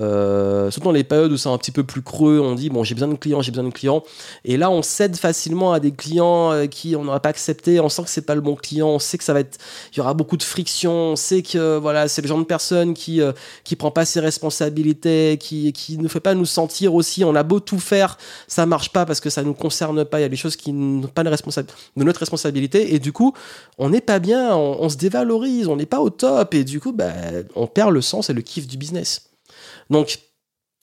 Euh, 0.00 0.72
surtout 0.72 0.88
dans 0.88 0.92
les 0.92 1.04
périodes 1.04 1.30
où 1.30 1.36
c'est 1.36 1.48
un 1.48 1.56
petit 1.56 1.70
peu 1.70 1.84
plus 1.84 2.02
creux, 2.02 2.40
on 2.40 2.56
dit 2.56 2.68
bon 2.68 2.82
j'ai 2.82 2.94
besoin 2.94 3.08
de 3.08 3.14
clients, 3.14 3.42
j'ai 3.42 3.52
besoin 3.52 3.64
de 3.64 3.72
clients. 3.72 4.02
Et 4.44 4.56
là 4.56 4.70
on 4.70 4.82
cède 4.82 5.16
facilement 5.16 5.72
à 5.72 5.78
des 5.78 5.92
clients 5.92 6.52
euh, 6.52 6.66
qui 6.66 6.96
on 6.96 7.04
n'aurait 7.04 7.20
pas 7.20 7.28
accepté. 7.28 7.78
On 7.78 7.88
sent 7.88 8.02
que 8.02 8.10
c'est 8.10 8.26
pas 8.26 8.34
le 8.34 8.40
bon 8.40 8.56
client, 8.56 8.88
on 8.88 8.98
sait 8.98 9.18
que 9.18 9.24
ça 9.24 9.32
va 9.32 9.40
être, 9.40 9.58
il 9.92 9.98
y 9.98 10.00
aura 10.00 10.14
beaucoup 10.14 10.36
de 10.36 10.42
friction. 10.42 10.92
On 10.92 11.16
sait 11.16 11.42
que 11.42 11.78
voilà 11.78 12.08
c'est 12.08 12.22
le 12.22 12.28
genre 12.28 12.38
de 12.38 12.44
personne 12.44 12.92
qui 12.94 13.20
qui 13.62 13.76
prend 13.76 13.92
pas 13.92 14.04
ses 14.04 14.18
responsabilités, 14.18 15.38
qui 15.38 15.72
qui 15.72 15.96
ne 15.96 16.08
fait 16.08 16.20
pas 16.20 16.34
nous 16.34 16.46
sentir 16.46 16.94
aussi. 16.94 17.22
On 17.24 17.36
a 17.36 17.44
beau 17.44 17.60
tout 17.60 17.78
faire, 17.78 18.18
ça 18.48 18.66
marche 18.66 18.90
pas 18.90 19.06
parce 19.06 19.20
que 19.20 19.30
ça 19.30 19.42
nous 19.42 19.54
concerne 19.54 20.04
pas. 20.04 20.18
Il 20.18 20.22
y 20.22 20.26
a 20.26 20.28
des 20.28 20.36
choses 20.36 20.56
qui 20.56 20.72
n'ont 20.72 21.06
pas 21.06 21.22
de, 21.22 21.30
de 21.30 22.04
notre 22.04 22.20
responsabilité 22.20 22.94
et 22.94 22.98
du 22.98 23.12
coup 23.12 23.32
on 23.78 23.90
n'est 23.90 24.00
pas 24.00 24.18
bien, 24.18 24.56
on, 24.56 24.82
on 24.82 24.88
se 24.88 24.96
dévalorise, 24.96 25.68
on 25.68 25.78
est 25.78 25.83
pas 25.86 26.00
au 26.00 26.10
top 26.10 26.54
et 26.54 26.64
du 26.64 26.80
coup, 26.80 26.92
bah, 26.92 27.12
on 27.54 27.66
perd 27.66 27.90
le 27.90 28.00
sens 28.00 28.30
et 28.30 28.32
le 28.32 28.42
kiff 28.42 28.66
du 28.66 28.76
business. 28.76 29.30
Donc, 29.90 30.18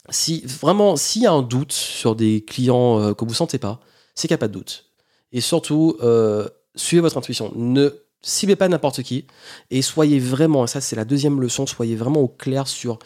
si 0.09 0.41
vraiment, 0.45 0.95
s'il 0.95 1.23
y 1.23 1.27
a 1.27 1.31
un 1.31 1.41
doute 1.41 1.71
sur 1.71 2.15
des 2.15 2.43
clients 2.43 2.99
euh, 2.99 3.13
que 3.13 3.25
vous 3.25 3.33
sentez 3.33 3.57
pas, 3.57 3.79
c'est 4.15 4.27
qu'il 4.27 4.33
n'y 4.33 4.39
a 4.39 4.39
pas 4.39 4.47
de 4.47 4.53
doute. 4.53 4.85
Et 5.31 5.41
surtout, 5.41 5.97
euh, 6.01 6.47
suivez 6.75 7.01
votre 7.01 7.17
intuition. 7.17 7.51
Ne 7.55 7.91
ciblez 8.21 8.55
pas 8.55 8.67
n'importe 8.67 9.03
qui 9.03 9.25
et 9.69 9.81
soyez 9.81 10.19
vraiment, 10.19 10.67
ça 10.67 10.81
c'est 10.81 10.95
la 10.95 11.05
deuxième 11.05 11.41
leçon, 11.41 11.65
soyez 11.65 11.95
vraiment 11.95 12.21
au 12.21 12.27
clair 12.27 12.67
sur 12.67 12.99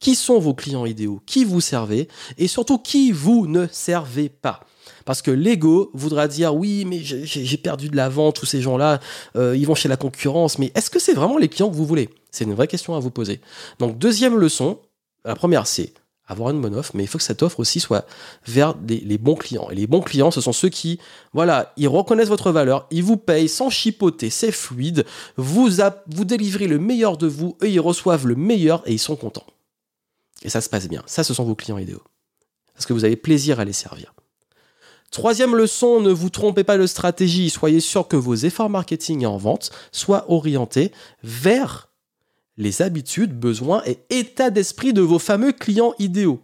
qui 0.00 0.14
sont 0.14 0.38
vos 0.38 0.54
clients 0.54 0.86
idéaux, 0.86 1.20
qui 1.26 1.44
vous 1.44 1.60
servez 1.60 2.08
et 2.38 2.48
surtout 2.48 2.78
qui 2.78 3.12
vous 3.12 3.46
ne 3.46 3.66
servez 3.70 4.28
pas. 4.28 4.60
Parce 5.04 5.22
que 5.22 5.30
l'ego 5.30 5.90
voudra 5.94 6.28
dire 6.28 6.54
oui, 6.54 6.84
mais 6.84 7.00
j'ai 7.02 7.56
perdu 7.56 7.88
de 7.88 7.96
la 7.96 8.08
vente, 8.08 8.36
tous 8.36 8.46
ces 8.46 8.60
gens-là, 8.60 9.00
euh, 9.36 9.56
ils 9.56 9.66
vont 9.66 9.74
chez 9.74 9.88
la 9.88 9.96
concurrence. 9.96 10.58
Mais 10.58 10.72
est-ce 10.74 10.90
que 10.90 10.98
c'est 10.98 11.14
vraiment 11.14 11.38
les 11.38 11.48
clients 11.48 11.70
que 11.70 11.76
vous 11.76 11.86
voulez? 11.86 12.08
C'est 12.30 12.44
une 12.44 12.54
vraie 12.54 12.68
question 12.68 12.94
à 12.94 13.00
vous 13.00 13.10
poser. 13.10 13.40
Donc, 13.78 13.98
deuxième 13.98 14.36
leçon, 14.36 14.78
la 15.24 15.34
première, 15.34 15.66
c'est 15.66 15.92
avoir 16.30 16.50
une 16.50 16.60
bonne 16.60 16.76
offre, 16.76 16.92
mais 16.94 17.02
il 17.02 17.06
faut 17.08 17.18
que 17.18 17.24
cette 17.24 17.42
offre 17.42 17.58
aussi 17.58 17.80
soit 17.80 18.06
vers 18.46 18.74
les 18.88 19.18
bons 19.18 19.34
clients. 19.34 19.68
Et 19.70 19.74
les 19.74 19.88
bons 19.88 20.00
clients, 20.00 20.30
ce 20.30 20.40
sont 20.40 20.52
ceux 20.52 20.68
qui, 20.68 21.00
voilà, 21.32 21.72
ils 21.76 21.88
reconnaissent 21.88 22.28
votre 22.28 22.52
valeur, 22.52 22.86
ils 22.92 23.02
vous 23.02 23.16
payent 23.16 23.48
sans 23.48 23.68
chipoter, 23.68 24.30
c'est 24.30 24.52
fluide, 24.52 25.04
vous, 25.36 25.68
vous 26.06 26.24
délivrez 26.24 26.68
le 26.68 26.78
meilleur 26.78 27.16
de 27.16 27.26
vous, 27.26 27.56
eux, 27.62 27.68
ils 27.68 27.80
reçoivent 27.80 28.28
le 28.28 28.36
meilleur 28.36 28.82
et 28.86 28.92
ils 28.92 29.00
sont 29.00 29.16
contents. 29.16 29.46
Et 30.42 30.48
ça 30.48 30.60
se 30.60 30.68
passe 30.68 30.88
bien. 30.88 31.02
Ça, 31.06 31.24
ce 31.24 31.34
sont 31.34 31.44
vos 31.44 31.56
clients 31.56 31.78
idéaux. 31.78 32.02
Parce 32.74 32.86
que 32.86 32.92
vous 32.92 33.04
avez 33.04 33.16
plaisir 33.16 33.58
à 33.58 33.64
les 33.64 33.72
servir. 33.72 34.14
Troisième 35.10 35.56
leçon, 35.56 36.00
ne 36.00 36.10
vous 36.10 36.30
trompez 36.30 36.62
pas 36.62 36.78
de 36.78 36.86
stratégie. 36.86 37.50
Soyez 37.50 37.80
sûr 37.80 38.06
que 38.06 38.16
vos 38.16 38.36
efforts 38.36 38.70
marketing 38.70 39.22
et 39.22 39.26
en 39.26 39.38
vente 39.38 39.70
soient 39.90 40.30
orientés 40.30 40.92
vers 41.24 41.88
les 42.56 42.80
habitudes, 42.80 43.38
besoins 43.38 43.82
et 43.86 43.98
état 44.10 44.50
d'esprit 44.50 44.92
de 44.92 45.00
vos 45.00 45.18
fameux 45.18 45.52
clients 45.52 45.94
idéaux. 45.98 46.40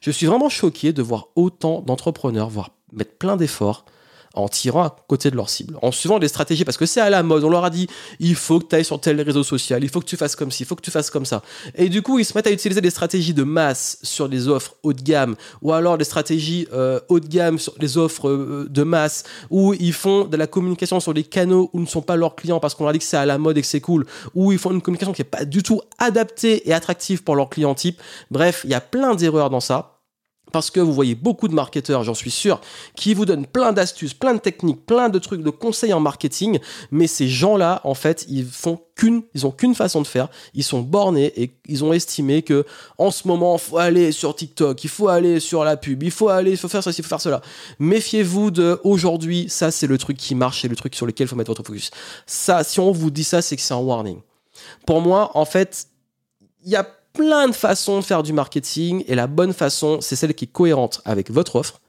Je 0.00 0.10
suis 0.10 0.26
vraiment 0.26 0.48
choqué 0.48 0.92
de 0.92 1.02
voir 1.02 1.28
autant 1.36 1.80
d'entrepreneurs 1.80 2.50
voir 2.50 2.70
mettre 2.92 3.16
plein 3.16 3.36
d'efforts 3.36 3.84
en 4.34 4.48
tirant 4.48 4.84
à 4.84 4.96
côté 5.08 5.30
de 5.30 5.36
leur 5.36 5.50
cible, 5.50 5.78
en 5.82 5.92
suivant 5.92 6.18
des 6.18 6.28
stratégies, 6.28 6.64
parce 6.64 6.76
que 6.76 6.86
c'est 6.86 7.00
à 7.00 7.10
la 7.10 7.22
mode, 7.22 7.44
on 7.44 7.50
leur 7.50 7.64
a 7.64 7.70
dit, 7.70 7.86
il 8.18 8.34
faut 8.34 8.60
que 8.60 8.66
tu 8.66 8.76
ailles 8.76 8.84
sur 8.84 9.00
tel 9.00 9.20
réseau 9.20 9.42
social, 9.42 9.82
il 9.82 9.90
faut 9.90 10.00
que 10.00 10.06
tu 10.06 10.16
fasses 10.16 10.36
comme 10.36 10.50
ci, 10.50 10.62
il 10.62 10.66
faut 10.66 10.76
que 10.76 10.82
tu 10.82 10.90
fasses 10.90 11.10
comme 11.10 11.26
ça. 11.26 11.42
Et 11.74 11.88
du 11.88 12.02
coup, 12.02 12.18
ils 12.18 12.24
se 12.24 12.36
mettent 12.36 12.46
à 12.46 12.50
utiliser 12.50 12.80
des 12.80 12.90
stratégies 12.90 13.34
de 13.34 13.42
masse 13.42 13.98
sur 14.02 14.28
des 14.28 14.48
offres 14.48 14.76
haut 14.82 14.92
de 14.92 15.02
gamme, 15.02 15.36
ou 15.60 15.72
alors 15.72 15.98
des 15.98 16.04
stratégies 16.04 16.66
euh, 16.72 17.00
haut 17.08 17.20
de 17.20 17.26
gamme 17.26 17.58
sur 17.58 17.74
les 17.78 17.98
offres 17.98 18.28
euh, 18.28 18.66
de 18.70 18.82
masse, 18.82 19.24
où 19.50 19.74
ils 19.74 19.92
font 19.92 20.24
de 20.24 20.36
la 20.36 20.46
communication 20.46 21.00
sur 21.00 21.14
des 21.14 21.24
canaux 21.24 21.70
où 21.72 21.80
ne 21.80 21.86
sont 21.86 22.02
pas 22.02 22.16
leurs 22.16 22.34
clients 22.34 22.60
parce 22.60 22.74
qu'on 22.74 22.84
leur 22.84 22.90
a 22.90 22.92
dit 22.92 22.98
que 22.98 23.04
c'est 23.04 23.16
à 23.16 23.26
la 23.26 23.38
mode 23.38 23.58
et 23.58 23.62
que 23.62 23.66
c'est 23.66 23.80
cool, 23.80 24.06
où 24.34 24.52
ils 24.52 24.58
font 24.58 24.70
une 24.70 24.80
communication 24.82 25.12
qui 25.12 25.20
n'est 25.20 25.28
pas 25.28 25.44
du 25.44 25.62
tout 25.62 25.80
adaptée 25.98 26.68
et 26.68 26.72
attractive 26.72 27.22
pour 27.22 27.36
leur 27.36 27.50
client 27.50 27.74
type. 27.74 28.00
Bref, 28.30 28.62
il 28.64 28.70
y 28.70 28.74
a 28.74 28.80
plein 28.80 29.14
d'erreurs 29.14 29.50
dans 29.50 29.60
ça. 29.60 29.91
Parce 30.52 30.70
que 30.70 30.80
vous 30.80 30.92
voyez 30.92 31.14
beaucoup 31.14 31.48
de 31.48 31.54
marketeurs, 31.54 32.04
j'en 32.04 32.14
suis 32.14 32.30
sûr, 32.30 32.60
qui 32.94 33.14
vous 33.14 33.24
donnent 33.24 33.46
plein 33.46 33.72
d'astuces, 33.72 34.14
plein 34.14 34.34
de 34.34 34.40
techniques, 34.40 34.84
plein 34.86 35.08
de 35.08 35.18
trucs, 35.18 35.42
de 35.42 35.50
conseils 35.50 35.92
en 35.92 36.00
marketing, 36.00 36.58
mais 36.90 37.06
ces 37.06 37.28
gens-là, 37.28 37.80
en 37.84 37.94
fait, 37.94 38.26
ils 38.28 38.44
font 38.44 38.78
qu'une, 38.94 39.22
ils 39.34 39.46
ont 39.46 39.50
qu'une 39.50 39.74
façon 39.74 40.02
de 40.02 40.06
faire. 40.06 40.28
Ils 40.54 40.64
sont 40.64 40.80
bornés 40.80 41.32
et 41.36 41.50
ils 41.66 41.84
ont 41.84 41.92
estimé 41.92 42.42
que 42.42 42.64
en 42.98 43.10
ce 43.10 43.26
moment, 43.26 43.56
il 43.56 43.60
faut 43.60 43.78
aller 43.78 44.12
sur 44.12 44.34
TikTok, 44.34 44.84
il 44.84 44.90
faut 44.90 45.08
aller 45.08 45.40
sur 45.40 45.64
la 45.64 45.76
pub, 45.76 46.02
il 46.02 46.10
faut 46.10 46.28
aller, 46.28 46.52
il 46.52 46.56
faut 46.56 46.68
faire 46.68 46.82
ça, 46.82 46.90
il 46.90 47.02
faut 47.02 47.08
faire 47.08 47.20
cela. 47.20 47.40
Méfiez-vous 47.78 48.50
de 48.50 48.80
aujourd'hui, 48.84 49.48
ça 49.48 49.70
c'est 49.70 49.86
le 49.86 49.98
truc 49.98 50.16
qui 50.16 50.34
marche, 50.34 50.62
c'est 50.62 50.68
le 50.68 50.76
truc 50.76 50.94
sur 50.94 51.06
lequel 51.06 51.26
il 51.26 51.28
faut 51.28 51.36
mettre 51.36 51.50
votre 51.50 51.64
focus. 51.64 51.90
Ça, 52.26 52.64
si 52.64 52.80
on 52.80 52.92
vous 52.92 53.10
dit 53.10 53.24
ça, 53.24 53.42
c'est 53.42 53.56
que 53.56 53.62
c'est 53.62 53.74
un 53.74 53.78
warning. 53.78 54.20
Pour 54.86 55.00
moi, 55.00 55.30
en 55.34 55.44
fait, 55.44 55.86
il 56.64 56.70
y 56.70 56.76
a 56.76 56.86
plein 57.12 57.48
de 57.48 57.54
façons 57.54 57.98
de 57.98 58.04
faire 58.04 58.22
du 58.22 58.32
marketing 58.32 59.04
et 59.06 59.14
la 59.14 59.26
bonne 59.26 59.52
façon, 59.52 60.00
c'est 60.00 60.16
celle 60.16 60.34
qui 60.34 60.46
est 60.46 60.52
cohérente 60.52 61.00
avec 61.04 61.30
votre 61.30 61.56
offre, 61.56 61.80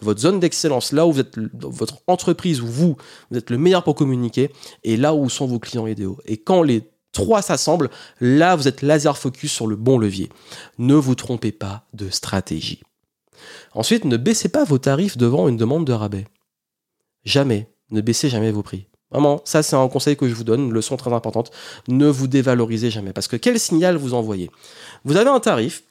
votre 0.00 0.20
zone 0.20 0.40
d'excellence, 0.40 0.92
là 0.92 1.06
où 1.06 1.12
vous 1.12 1.20
êtes, 1.20 1.36
votre 1.54 1.98
entreprise, 2.06 2.60
où 2.60 2.66
vous, 2.66 2.96
vous 3.30 3.38
êtes 3.38 3.50
le 3.50 3.58
meilleur 3.58 3.84
pour 3.84 3.94
communiquer 3.94 4.50
et 4.82 4.96
là 4.96 5.14
où 5.14 5.28
sont 5.28 5.46
vos 5.46 5.58
clients 5.58 5.86
idéaux. 5.86 6.18
Et 6.24 6.38
quand 6.38 6.62
les 6.62 6.90
trois 7.12 7.42
s'assemblent, 7.42 7.90
là, 8.20 8.56
vous 8.56 8.68
êtes 8.68 8.82
laser 8.82 9.18
focus 9.18 9.52
sur 9.52 9.66
le 9.66 9.76
bon 9.76 9.98
levier. 9.98 10.30
Ne 10.78 10.94
vous 10.94 11.14
trompez 11.14 11.52
pas 11.52 11.86
de 11.92 12.08
stratégie. 12.08 12.80
Ensuite, 13.72 14.04
ne 14.04 14.16
baissez 14.16 14.48
pas 14.48 14.64
vos 14.64 14.78
tarifs 14.78 15.16
devant 15.16 15.48
une 15.48 15.56
demande 15.56 15.86
de 15.86 15.92
rabais. 15.92 16.26
Jamais. 17.24 17.68
Ne 17.90 18.00
baissez 18.00 18.28
jamais 18.28 18.52
vos 18.52 18.62
prix. 18.62 18.86
Vraiment, 19.10 19.40
ça 19.44 19.62
c'est 19.62 19.76
un 19.76 19.88
conseil 19.88 20.16
que 20.16 20.28
je 20.28 20.34
vous 20.34 20.44
donne, 20.44 20.66
une 20.66 20.72
leçon 20.72 20.96
très 20.96 21.12
importante. 21.12 21.50
Ne 21.88 22.06
vous 22.06 22.28
dévalorisez 22.28 22.90
jamais. 22.90 23.12
Parce 23.12 23.28
que 23.28 23.36
quel 23.36 23.58
signal 23.58 23.96
vous 23.96 24.14
envoyez? 24.14 24.50
Vous 25.04 25.16
avez 25.16 25.30
un 25.30 25.40
tarif, 25.40 25.82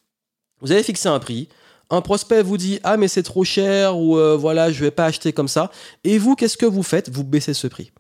vous 0.62 0.72
avez 0.72 0.84
fixé 0.84 1.10
un 1.10 1.20
prix, 1.20 1.50
un 1.90 2.02
prospect 2.02 2.44
vous 2.44 2.58
dit 2.58 2.80
ah 2.84 2.98
mais 2.98 3.08
c'est 3.08 3.24
trop 3.24 3.44
cher 3.44 3.98
ou 3.98 4.18
euh, 4.18 4.38
voilà 4.38 4.72
je 4.72 4.80
vais 4.84 4.92
pas 4.92 5.06
acheter 5.06 5.34
comme 5.34 5.48
ça. 5.48 5.72
Et 6.04 6.18
vous 6.18 6.36
qu'est-ce 6.36 6.58
que 6.58 6.66
vous 6.66 6.84
faites? 6.84 7.10
Vous 7.10 7.24
baissez 7.24 7.54
ce 7.54 7.68
prix. 7.68 7.92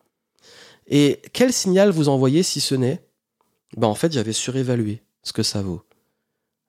Et 0.87 1.21
quel 1.33 1.51
signal 1.53 1.89
vous 1.89 2.09
envoyez 2.09 2.43
si 2.43 2.61
ce 2.61 2.75
n'est 2.75 3.03
Ben 3.77 3.87
en 3.87 3.95
fait 3.95 4.11
j'avais 4.11 4.33
surévalué 4.33 5.03
ce 5.23 5.33
que 5.33 5.43
ça 5.43 5.61
vaut. 5.61 5.83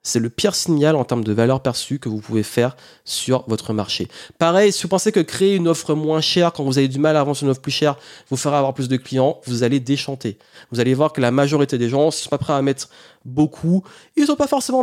C'est 0.02 0.19
le 0.19 0.30
pire 0.30 0.54
signal 0.54 0.97
en 0.97 1.04
termes 1.04 1.25
de 1.25 1.33
valeur 1.33 1.62
perçue 1.62 1.99
que 1.99 2.09
vous 2.09 2.21
pouvez 2.21 2.42
faire 2.42 2.76
sur 3.04 3.45
votre 3.49 3.75
marché. 3.75 4.09
Pareil, 4.38 4.73
si 4.73 4.83
vous 4.83 4.88
pensez 4.88 5.12
que 5.12 5.21
créer 5.21 5.57
une 5.57 5.69
offre 5.69 5.95
moins 5.95 6.23
chère 6.23 6.54
quand 6.54 6.64
vous 6.64 6.78
avez 6.78 6.88
du 6.88 6.99
mal 6.99 7.16
à 7.16 7.25
vendre 7.25 7.42
une 7.42 7.50
offre 7.50 7.61
plus 7.61 7.71
chère 7.71 7.99
vous 8.30 8.38
fera 8.38 8.59
avoir 8.59 8.73
plus 8.73 8.88
de 8.88 8.97
clients, 8.97 9.40
vous 9.45 9.62
allez 9.62 9.78
déchanter. 9.78 10.38
Vous 10.71 10.80
allez 10.80 10.95
voir 10.95 11.12
que 11.12 11.21
la 11.21 11.30
majorité 11.30 11.76
des 11.76 11.90
gens, 11.90 12.11
s'ils 12.11 12.25
sont 12.25 12.30
pas 12.30 12.38
prêts 12.38 12.54
à 12.54 12.62
mettre 12.62 12.88
beaucoup, 13.26 13.85
ils 14.16 14.26
sont 14.26 14.37
pas 14.37 14.47
forcément 14.47 14.83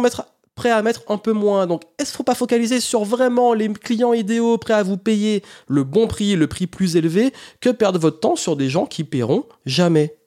prêts 0.53 0.71
à 0.71 0.81
mettre 0.83 1.03
un 1.07 1.17
peu 1.17 1.33
moins. 1.33 1.65
Donc, 1.65 1.83
est-ce 1.97 2.11
qu'il 2.11 2.17
faut 2.17 2.23
pas 2.23 2.35
focaliser 2.35 2.79
sur 2.79 3.03
vraiment 3.03 3.53
les 3.53 3.71
clients 3.73 4.13
idéaux 4.13 4.57
prêts 4.59 4.73
à 4.73 4.83
vous 4.83 4.97
payer 4.97 5.43
le 5.67 5.83
bon 5.83 6.07
prix, 6.07 6.35
le 6.35 6.47
prix 6.47 6.67
plus 6.67 6.95
élevé, 6.95 7.33
que 7.59 7.69
perdre 7.69 7.99
votre 7.99 8.19
temps 8.19 8.35
sur 8.35 8.55
des 8.55 8.69
gens 8.69 8.85
qui 8.85 9.03
paieront 9.03 9.45
jamais? 9.65 10.17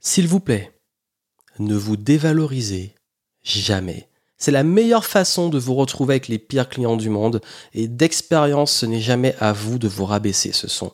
S'il 0.00 0.26
vous 0.28 0.40
plaît, 0.40 0.72
ne 1.58 1.74
vous 1.74 1.96
dévalorisez 1.96 2.94
Jamais. 3.46 4.08
C'est 4.38 4.50
la 4.50 4.64
meilleure 4.64 5.06
façon 5.06 5.48
de 5.48 5.58
vous 5.58 5.74
retrouver 5.74 6.14
avec 6.14 6.26
les 6.28 6.38
pires 6.38 6.68
clients 6.68 6.96
du 6.96 7.08
monde. 7.08 7.40
Et 7.74 7.86
d'expérience, 7.86 8.72
ce 8.72 8.86
n'est 8.86 9.00
jamais 9.00 9.36
à 9.40 9.52
vous 9.52 9.78
de 9.78 9.86
vous 9.86 10.04
rabaisser. 10.04 10.52
Ce 10.52 10.68
sont 10.68 10.92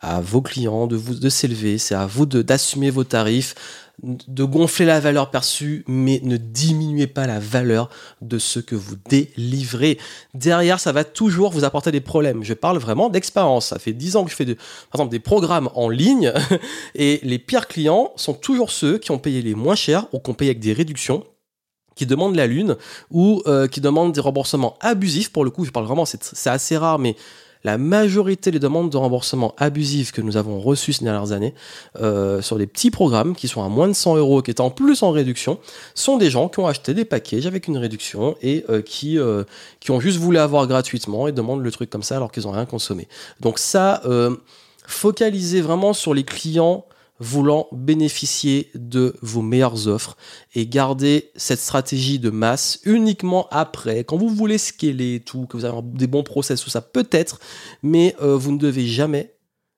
à 0.00 0.22
vos 0.22 0.40
clients 0.40 0.86
de 0.86 0.96
vous 0.96 1.14
de 1.14 1.28
s'élever. 1.28 1.76
C'est 1.76 1.94
à 1.94 2.06
vous 2.06 2.24
d'assumer 2.24 2.88
vos 2.88 3.04
tarifs, 3.04 3.54
de 4.02 4.44
gonfler 4.44 4.86
la 4.86 4.98
valeur 4.98 5.30
perçue, 5.30 5.84
mais 5.86 6.20
ne 6.24 6.38
diminuez 6.38 7.06
pas 7.06 7.26
la 7.26 7.38
valeur 7.38 7.90
de 8.22 8.38
ce 8.38 8.60
que 8.60 8.74
vous 8.74 8.96
délivrez. 9.10 9.98
Derrière, 10.32 10.80
ça 10.80 10.92
va 10.92 11.04
toujours 11.04 11.52
vous 11.52 11.64
apporter 11.64 11.92
des 11.92 12.00
problèmes. 12.00 12.42
Je 12.42 12.54
parle 12.54 12.78
vraiment 12.78 13.10
d'expérience. 13.10 13.66
Ça 13.66 13.78
fait 13.78 13.92
10 13.92 14.16
ans 14.16 14.24
que 14.24 14.30
je 14.30 14.36
fais, 14.36 14.46
par 14.46 14.94
exemple, 14.94 15.10
des 15.10 15.20
programmes 15.20 15.68
en 15.74 15.90
ligne, 15.90 16.32
et 16.94 17.20
les 17.22 17.38
pires 17.38 17.68
clients 17.68 18.12
sont 18.16 18.32
toujours 18.32 18.70
ceux 18.70 18.96
qui 18.96 19.10
ont 19.10 19.18
payé 19.18 19.42
les 19.42 19.54
moins 19.54 19.76
chers 19.76 20.06
ou 20.12 20.18
qui 20.18 20.30
ont 20.30 20.34
payé 20.34 20.52
avec 20.52 20.60
des 20.60 20.72
réductions 20.72 21.24
qui 22.00 22.06
demandent 22.06 22.34
la 22.34 22.46
lune 22.46 22.76
ou 23.10 23.42
euh, 23.46 23.68
qui 23.68 23.82
demandent 23.82 24.12
des 24.12 24.22
remboursements 24.22 24.74
abusifs. 24.80 25.30
Pour 25.30 25.44
le 25.44 25.50
coup, 25.50 25.66
je 25.66 25.70
parle 25.70 25.84
vraiment, 25.84 26.06
c'est 26.06 26.48
assez 26.48 26.78
rare, 26.78 26.98
mais 26.98 27.14
la 27.62 27.76
majorité 27.76 28.50
des 28.50 28.58
demandes 28.58 28.88
de 28.88 28.96
remboursement 28.96 29.54
abusifs 29.58 30.10
que 30.10 30.22
nous 30.22 30.38
avons 30.38 30.60
reçues 30.60 30.94
ces 30.94 31.04
dernières 31.04 31.32
années 31.32 31.52
euh, 32.00 32.40
sur 32.40 32.56
des 32.56 32.66
petits 32.66 32.90
programmes 32.90 33.36
qui 33.36 33.48
sont 33.48 33.62
à 33.62 33.68
moins 33.68 33.86
de 33.86 33.92
100 33.92 34.16
euros, 34.16 34.40
qui 34.40 34.50
étaient 34.50 34.62
en 34.62 34.70
plus 34.70 35.02
en 35.02 35.10
réduction, 35.10 35.58
sont 35.94 36.16
des 36.16 36.30
gens 36.30 36.48
qui 36.48 36.60
ont 36.60 36.66
acheté 36.66 36.94
des 36.94 37.04
packages 37.04 37.44
avec 37.44 37.68
une 37.68 37.76
réduction 37.76 38.34
et 38.40 38.64
euh, 38.70 38.80
qui, 38.80 39.18
qui 39.78 39.90
ont 39.90 40.00
juste 40.00 40.16
voulu 40.16 40.38
avoir 40.38 40.66
gratuitement 40.66 41.28
et 41.28 41.32
demandent 41.32 41.62
le 41.62 41.70
truc 41.70 41.90
comme 41.90 42.02
ça 42.02 42.16
alors 42.16 42.32
qu'ils 42.32 42.44
n'ont 42.44 42.52
rien 42.52 42.64
consommé. 42.64 43.08
Donc 43.40 43.58
ça, 43.58 44.00
focalisez 44.86 45.60
vraiment 45.60 45.92
sur 45.92 46.14
les 46.14 46.24
clients 46.24 46.86
voulant 47.20 47.68
bénéficier 47.70 48.70
de 48.74 49.14
vos 49.20 49.42
meilleures 49.42 49.86
offres 49.86 50.16
et 50.54 50.66
garder 50.66 51.30
cette 51.36 51.60
stratégie 51.60 52.18
de 52.18 52.30
masse 52.30 52.80
uniquement 52.84 53.46
après, 53.50 54.04
quand 54.04 54.16
vous 54.16 54.30
voulez 54.30 54.58
scaler 54.58 55.16
et 55.16 55.20
tout, 55.20 55.46
que 55.46 55.56
vous 55.58 55.66
avez 55.66 55.82
des 55.82 56.06
bons 56.06 56.22
process, 56.22 56.62
tout 56.62 56.70
ça 56.70 56.80
peut-être, 56.80 57.38
mais 57.82 58.16
euh, 58.22 58.36
vous 58.36 58.52
ne 58.52 58.58
devez 58.58 58.86
jamais 58.86 59.34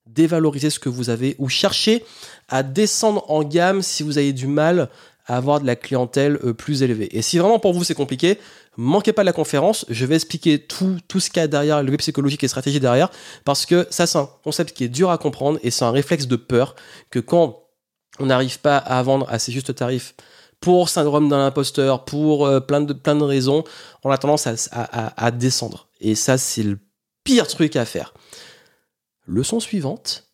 dévaloriser 0.07 0.71
ce 0.71 0.79
que 0.79 0.89
vous 0.89 1.11
avez 1.11 1.35
ou 1.39 1.49
chercher 1.49 2.05
à 2.49 2.63
descendre 2.63 3.29
en 3.29 3.43
gamme 3.43 3.83
si 3.83 4.03
vous 4.03 4.19
avez 4.19 4.33
du 4.33 4.47
mal 4.47 4.89
à 5.27 5.37
avoir 5.37 5.61
de 5.61 5.67
la 5.67 5.77
clientèle 5.77 6.39
euh, 6.45 6.53
plus 6.53 6.83
élevée. 6.83 7.17
Et 7.17 7.23
si 7.23 7.39
vraiment 7.39 7.59
pour 7.59 7.73
vous 7.73 7.85
c'est 7.85 7.95
compliqué, 7.95 8.39
manquez 8.77 9.13
pas 9.13 9.23
de 9.23 9.27
la 9.27 9.33
conférence, 9.33 9.85
je 9.89 10.07
vais 10.07 10.15
expliquer 10.15 10.59
tout, 10.59 10.99
tout 11.09 11.21
ce 11.21 11.31
qu'il 11.31 11.41
y 11.41 11.45
a 11.45 11.49
derrière, 11.49 11.83
le 11.83 11.91
web 11.91 12.01
psychologique 12.01 12.43
et 12.45 12.49
stratégie 12.49 12.81
derrière, 12.81 13.11
parce 13.45 13.67
que 13.67 13.87
ça 13.91 14.07
c'est 14.07 14.19
un 14.19 14.29
concept 14.45 14.77
qui 14.77 14.85
est 14.85 14.89
dur 14.89 15.11
à 15.11 15.19
comprendre 15.19 15.59
et 15.63 15.71
c'est 15.71 15.85
un 15.85 15.91
réflexe 15.91 16.27
de 16.27 16.37
peur 16.37 16.75
que 17.11 17.19
quand 17.19 17.65
on 18.19 18.27
n'arrive 18.27 18.61
pas 18.61 18.79
à 18.79 19.03
vendre 19.03 19.27
à 19.29 19.39
ses 19.39 19.53
justes 19.53 19.75
tarifs 19.75 20.15
pour 20.61 20.89
syndrome 20.89 21.29
d'un 21.29 21.45
imposteur, 21.45 22.05
pour 22.05 22.47
euh, 22.47 22.61
plein, 22.61 22.81
de, 22.81 23.25
raisons, 23.25 23.65
on 24.05 24.11
a 24.11 24.19
tendance 24.19 24.47
à, 24.47 24.55
à, 24.71 25.27
à 25.27 25.31
descendre. 25.31 25.89
Et 26.01 26.15
ça 26.15 26.39
c'est 26.39 26.63
le 26.63 26.79
pire 27.25 27.47
truc 27.47 27.77
à 27.77 27.85
faire. 27.85 28.15
Leçon 29.27 29.61
suivante, 29.61 30.32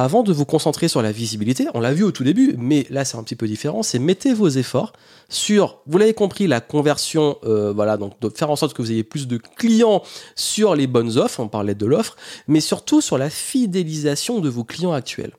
avant 0.00 0.22
de 0.22 0.32
vous 0.32 0.44
concentrer 0.44 0.86
sur 0.86 1.02
la 1.02 1.10
visibilité, 1.10 1.66
on 1.74 1.80
l'a 1.80 1.92
vu 1.92 2.04
au 2.04 2.12
tout 2.12 2.22
début, 2.22 2.54
mais 2.56 2.86
là 2.88 3.04
c'est 3.04 3.16
un 3.16 3.24
petit 3.24 3.34
peu 3.34 3.48
différent, 3.48 3.82
c'est 3.82 3.98
mettez 3.98 4.32
vos 4.32 4.48
efforts 4.48 4.92
sur, 5.28 5.80
vous 5.88 5.98
l'avez 5.98 6.14
compris, 6.14 6.46
la 6.46 6.60
conversion, 6.60 7.36
euh, 7.42 7.72
voilà, 7.72 7.96
donc 7.96 8.12
de 8.20 8.28
faire 8.28 8.48
en 8.48 8.54
sorte 8.54 8.74
que 8.74 8.82
vous 8.82 8.92
ayez 8.92 9.02
plus 9.02 9.26
de 9.26 9.38
clients 9.38 10.04
sur 10.36 10.76
les 10.76 10.86
bonnes 10.86 11.18
offres, 11.18 11.40
on 11.40 11.48
parlait 11.48 11.74
de 11.74 11.84
l'offre, 11.84 12.14
mais 12.46 12.60
surtout 12.60 13.00
sur 13.00 13.18
la 13.18 13.28
fidélisation 13.28 14.38
de 14.38 14.48
vos 14.48 14.62
clients 14.62 14.92
actuels. 14.92 15.32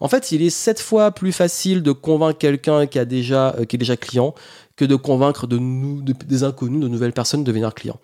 En 0.00 0.08
fait, 0.08 0.32
il 0.32 0.42
est 0.42 0.50
sept 0.50 0.80
fois 0.80 1.10
plus 1.10 1.32
facile 1.32 1.82
de 1.82 1.92
convaincre 1.92 2.38
quelqu'un 2.38 2.86
qui 2.86 2.98
a 2.98 3.04
déjà, 3.04 3.54
euh, 3.58 3.64
qui 3.64 3.76
est 3.76 3.78
déjà 3.78 3.96
client 3.96 4.34
que 4.76 4.84
de 4.84 4.94
convaincre 4.94 5.48
des 5.48 6.44
inconnus, 6.44 6.80
de 6.80 6.88
nouvelles 6.88 7.12
personnes 7.12 7.42
de 7.42 7.46
devenir 7.46 7.74
clients. 7.74 7.98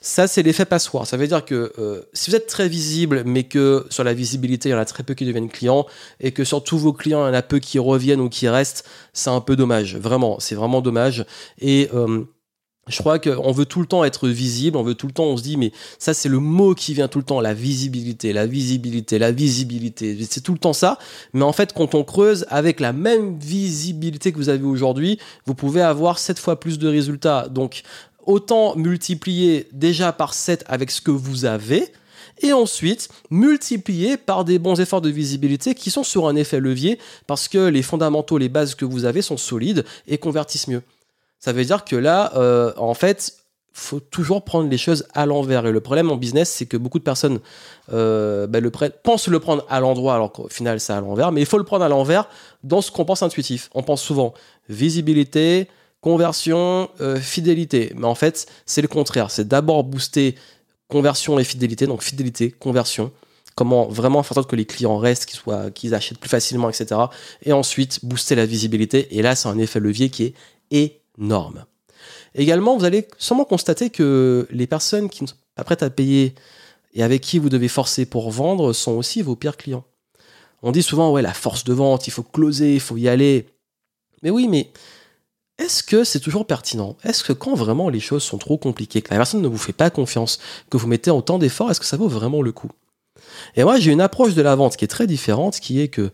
Ça, 0.00 0.26
c'est 0.26 0.42
l'effet 0.42 0.64
passoire. 0.64 1.06
Ça 1.06 1.16
veut 1.16 1.28
dire 1.28 1.44
que 1.44 1.72
euh, 1.78 2.02
si 2.12 2.30
vous 2.30 2.36
êtes 2.36 2.48
très 2.48 2.68
visible, 2.68 3.22
mais 3.24 3.44
que 3.44 3.86
sur 3.90 4.02
la 4.02 4.12
visibilité, 4.12 4.68
il 4.68 4.72
y 4.72 4.74
en 4.74 4.78
a 4.78 4.84
très 4.84 5.04
peu 5.04 5.14
qui 5.14 5.24
deviennent 5.24 5.48
clients, 5.48 5.86
et 6.18 6.32
que 6.32 6.42
sur 6.42 6.64
tous 6.64 6.78
vos 6.78 6.92
clients, 6.92 7.24
il 7.24 7.28
y 7.28 7.30
en 7.30 7.34
a 7.34 7.42
peu 7.42 7.60
qui 7.60 7.78
reviennent 7.78 8.20
ou 8.20 8.28
qui 8.28 8.48
restent, 8.48 8.84
c'est 9.12 9.30
un 9.30 9.40
peu 9.40 9.54
dommage. 9.54 9.96
Vraiment, 9.96 10.40
c'est 10.40 10.56
vraiment 10.56 10.80
dommage. 10.80 11.24
Et 11.60 11.88
euh, 11.94 12.24
je 12.88 12.98
crois 12.98 13.18
qu'on 13.18 13.50
veut 13.50 13.66
tout 13.66 13.80
le 13.80 13.86
temps 13.86 14.04
être 14.04 14.28
visible, 14.28 14.76
on 14.76 14.84
veut 14.84 14.94
tout 14.94 15.08
le 15.08 15.12
temps, 15.12 15.24
on 15.24 15.36
se 15.36 15.42
dit, 15.42 15.56
mais 15.56 15.72
ça 15.98 16.14
c'est 16.14 16.28
le 16.28 16.38
mot 16.38 16.74
qui 16.74 16.94
vient 16.94 17.08
tout 17.08 17.18
le 17.18 17.24
temps, 17.24 17.40
la 17.40 17.52
visibilité, 17.52 18.32
la 18.32 18.46
visibilité, 18.46 19.18
la 19.18 19.32
visibilité, 19.32 20.16
c'est 20.30 20.40
tout 20.40 20.52
le 20.52 20.58
temps 20.58 20.72
ça. 20.72 20.98
Mais 21.32 21.42
en 21.42 21.52
fait, 21.52 21.72
quand 21.72 21.96
on 21.96 22.04
creuse 22.04 22.46
avec 22.48 22.78
la 22.78 22.92
même 22.92 23.38
visibilité 23.38 24.30
que 24.30 24.36
vous 24.36 24.48
avez 24.48 24.64
aujourd'hui, 24.64 25.18
vous 25.46 25.54
pouvez 25.54 25.82
avoir 25.82 26.20
7 26.20 26.38
fois 26.38 26.60
plus 26.60 26.78
de 26.78 26.86
résultats. 26.86 27.48
Donc, 27.48 27.82
autant 28.24 28.76
multiplier 28.76 29.66
déjà 29.72 30.12
par 30.12 30.32
7 30.32 30.64
avec 30.68 30.92
ce 30.92 31.00
que 31.00 31.10
vous 31.10 31.44
avez, 31.44 31.92
et 32.42 32.52
ensuite 32.52 33.08
multiplier 33.30 34.16
par 34.16 34.44
des 34.44 34.58
bons 34.58 34.78
efforts 34.78 35.00
de 35.00 35.08
visibilité 35.08 35.74
qui 35.74 35.90
sont 35.90 36.04
sur 36.04 36.28
un 36.28 36.36
effet 36.36 36.60
levier 36.60 36.98
parce 37.26 37.48
que 37.48 37.68
les 37.68 37.82
fondamentaux, 37.82 38.36
les 38.36 38.50
bases 38.50 38.74
que 38.74 38.84
vous 38.84 39.06
avez 39.06 39.22
sont 39.22 39.38
solides 39.38 39.84
et 40.06 40.18
convertissent 40.18 40.68
mieux. 40.68 40.82
Ça 41.46 41.52
veut 41.52 41.64
dire 41.64 41.84
que 41.84 41.94
là, 41.94 42.32
euh, 42.34 42.72
en 42.76 42.94
fait, 42.94 43.36
faut 43.72 44.00
toujours 44.00 44.44
prendre 44.44 44.68
les 44.68 44.78
choses 44.78 45.06
à 45.14 45.26
l'envers. 45.26 45.64
Et 45.64 45.70
le 45.70 45.78
problème 45.78 46.10
en 46.10 46.16
business, 46.16 46.50
c'est 46.50 46.66
que 46.66 46.76
beaucoup 46.76 46.98
de 46.98 47.04
personnes 47.04 47.38
euh, 47.92 48.48
ben, 48.48 48.68
pensent 49.04 49.28
le 49.28 49.38
prendre 49.38 49.64
à 49.68 49.78
l'endroit, 49.78 50.16
alors 50.16 50.32
qu'au 50.32 50.48
final, 50.48 50.80
c'est 50.80 50.92
à 50.92 51.00
l'envers. 51.00 51.30
Mais 51.30 51.40
il 51.40 51.46
faut 51.46 51.58
le 51.58 51.62
prendre 51.62 51.84
à 51.84 51.88
l'envers 51.88 52.28
dans 52.64 52.80
ce 52.80 52.90
qu'on 52.90 53.04
pense 53.04 53.22
intuitif. 53.22 53.70
On 53.74 53.84
pense 53.84 54.02
souvent 54.02 54.34
visibilité, 54.68 55.68
conversion, 56.00 56.90
euh, 57.00 57.14
fidélité. 57.14 57.92
Mais 57.94 58.08
en 58.08 58.16
fait, 58.16 58.48
c'est 58.66 58.82
le 58.82 58.88
contraire. 58.88 59.30
C'est 59.30 59.46
d'abord 59.46 59.84
booster 59.84 60.34
conversion 60.88 61.38
et 61.38 61.44
fidélité. 61.44 61.86
Donc 61.86 62.02
fidélité, 62.02 62.50
conversion. 62.50 63.12
Comment 63.54 63.86
vraiment 63.86 64.24
faire 64.24 64.32
en 64.32 64.40
sorte 64.40 64.50
que 64.50 64.56
les 64.56 64.66
clients 64.66 64.98
restent, 64.98 65.26
qu'ils 65.26 65.38
soient, 65.38 65.70
qu'ils 65.70 65.94
achètent 65.94 66.18
plus 66.18 66.28
facilement, 66.28 66.68
etc. 66.68 67.02
Et 67.44 67.52
ensuite, 67.52 68.04
booster 68.04 68.34
la 68.34 68.46
visibilité. 68.46 69.16
Et 69.16 69.22
là, 69.22 69.36
c'est 69.36 69.48
un 69.48 69.58
effet 69.58 69.78
levier 69.78 70.10
qui 70.10 70.34
est 70.72 71.05
énorme. 71.18 71.64
Également, 72.34 72.76
vous 72.76 72.84
allez 72.84 73.08
sûrement 73.18 73.44
constater 73.44 73.90
que 73.90 74.46
les 74.50 74.66
personnes 74.66 75.08
qui 75.08 75.22
ne 75.22 75.28
sont 75.28 75.36
pas 75.54 75.64
prêtes 75.64 75.82
à 75.82 75.90
payer 75.90 76.34
et 76.92 77.02
avec 77.02 77.22
qui 77.22 77.38
vous 77.38 77.48
devez 77.48 77.68
forcer 77.68 78.06
pour 78.06 78.30
vendre 78.30 78.72
sont 78.72 78.92
aussi 78.92 79.22
vos 79.22 79.36
pires 79.36 79.56
clients. 79.56 79.84
On 80.62 80.72
dit 80.72 80.82
souvent, 80.82 81.12
ouais, 81.12 81.22
la 81.22 81.34
force 81.34 81.64
de 81.64 81.72
vente, 81.72 82.06
il 82.06 82.10
faut 82.10 82.22
closer, 82.22 82.74
il 82.74 82.80
faut 82.80 82.96
y 82.96 83.08
aller. 83.08 83.46
Mais 84.22 84.30
oui, 84.30 84.48
mais 84.48 84.70
est-ce 85.58 85.82
que 85.82 86.04
c'est 86.04 86.20
toujours 86.20 86.46
pertinent? 86.46 86.96
Est-ce 87.04 87.24
que 87.24 87.32
quand 87.32 87.54
vraiment 87.54 87.88
les 87.88 88.00
choses 88.00 88.22
sont 88.22 88.38
trop 88.38 88.58
compliquées, 88.58 89.02
que 89.02 89.10
la 89.10 89.16
personne 89.16 89.42
ne 89.42 89.48
vous 89.48 89.58
fait 89.58 89.72
pas 89.72 89.90
confiance, 89.90 90.38
que 90.70 90.76
vous 90.76 90.86
mettez 90.86 91.10
autant 91.10 91.38
d'efforts, 91.38 91.70
est-ce 91.70 91.80
que 91.80 91.86
ça 91.86 91.96
vaut 91.96 92.08
vraiment 92.08 92.42
le 92.42 92.52
coup? 92.52 92.70
Et 93.54 93.64
moi, 93.64 93.78
j'ai 93.78 93.92
une 93.92 94.00
approche 94.00 94.34
de 94.34 94.42
la 94.42 94.54
vente 94.54 94.76
qui 94.76 94.84
est 94.84 94.88
très 94.88 95.06
différente, 95.06 95.60
qui 95.60 95.80
est 95.80 95.88
que 95.88 96.10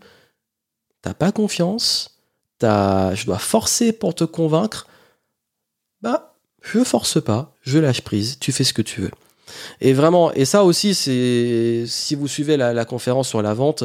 t'as 1.02 1.14
pas 1.14 1.32
confiance, 1.32 2.20
as, 2.62 3.14
je 3.14 3.26
dois 3.26 3.38
forcer 3.38 3.92
pour 3.92 4.14
te 4.14 4.24
convaincre, 4.24 4.86
bah, 6.02 6.34
je 6.62 6.82
force 6.84 7.22
pas, 7.22 7.54
je 7.62 7.78
lâche 7.78 8.02
prise, 8.02 8.38
tu 8.40 8.52
fais 8.52 8.64
ce 8.64 8.72
que 8.72 8.82
tu 8.82 9.02
veux. 9.02 9.10
Et 9.80 9.92
vraiment, 9.92 10.32
et 10.32 10.44
ça 10.44 10.64
aussi, 10.64 10.94
c'est 10.94 11.84
si 11.86 12.14
vous 12.14 12.28
suivez 12.28 12.56
la, 12.56 12.84
conférence 12.84 13.28
sur 13.28 13.42
la 13.42 13.54
vente, 13.54 13.84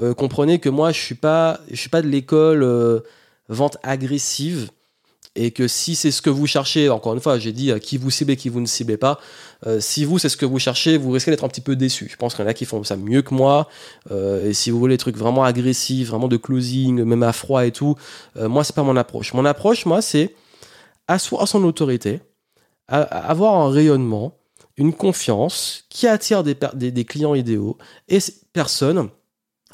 euh, 0.00 0.14
comprenez 0.14 0.58
que 0.58 0.68
moi, 0.68 0.92
je 0.92 1.00
suis 1.00 1.14
pas, 1.14 1.60
je 1.70 1.76
suis 1.76 1.90
pas 1.90 2.02
de 2.02 2.08
l'école 2.08 2.62
euh, 2.62 3.00
vente 3.48 3.76
agressive 3.82 4.70
et 5.34 5.50
que 5.50 5.66
si 5.66 5.94
c'est 5.94 6.10
ce 6.10 6.20
que 6.20 6.30
vous 6.30 6.46
cherchez, 6.46 6.90
encore 6.90 7.14
une 7.14 7.20
fois, 7.20 7.38
j'ai 7.38 7.52
dit 7.52 7.72
à 7.72 7.80
qui 7.80 7.96
vous 7.96 8.10
ciblez, 8.10 8.36
qui 8.36 8.50
vous 8.50 8.60
ne 8.60 8.66
ciblez 8.66 8.98
pas, 8.98 9.18
euh, 9.66 9.80
si 9.80 10.04
vous 10.04 10.18
c'est 10.18 10.28
ce 10.28 10.36
que 10.36 10.44
vous 10.44 10.58
cherchez, 10.58 10.98
vous 10.98 11.10
risquez 11.10 11.30
d'être 11.30 11.44
un 11.44 11.48
petit 11.48 11.62
peu 11.62 11.74
déçu. 11.74 12.08
Je 12.10 12.16
pense 12.16 12.34
qu'il 12.34 12.44
y 12.44 12.46
en 12.46 12.50
a 12.50 12.54
qui 12.54 12.66
font 12.66 12.82
ça 12.84 12.96
mieux 12.96 13.22
que 13.22 13.34
moi, 13.34 13.68
et 14.10 14.52
si 14.52 14.70
vous 14.70 14.78
voulez 14.78 14.94
des 14.94 14.98
trucs 14.98 15.16
vraiment 15.16 15.44
agressifs, 15.44 16.08
vraiment 16.08 16.28
de 16.28 16.36
closing, 16.36 17.02
même 17.02 17.22
à 17.22 17.32
froid 17.32 17.64
et 17.64 17.72
tout, 17.72 17.96
moi 18.36 18.62
c'est 18.62 18.74
pas 18.74 18.82
mon 18.82 18.96
approche. 18.96 19.32
Mon 19.32 19.46
approche, 19.46 19.86
moi, 19.86 20.02
c'est 20.02 20.34
asseoir 21.12 21.46
son 21.48 21.64
autorité, 21.64 22.20
avoir 22.88 23.54
un 23.54 23.70
rayonnement, 23.70 24.38
une 24.76 24.92
confiance 24.92 25.84
qui 25.88 26.06
attire 26.06 26.42
des, 26.42 27.04
clients 27.04 27.34
idéaux. 27.34 27.78
Et 28.08 28.20
ces 28.20 28.34
personnes 28.52 29.08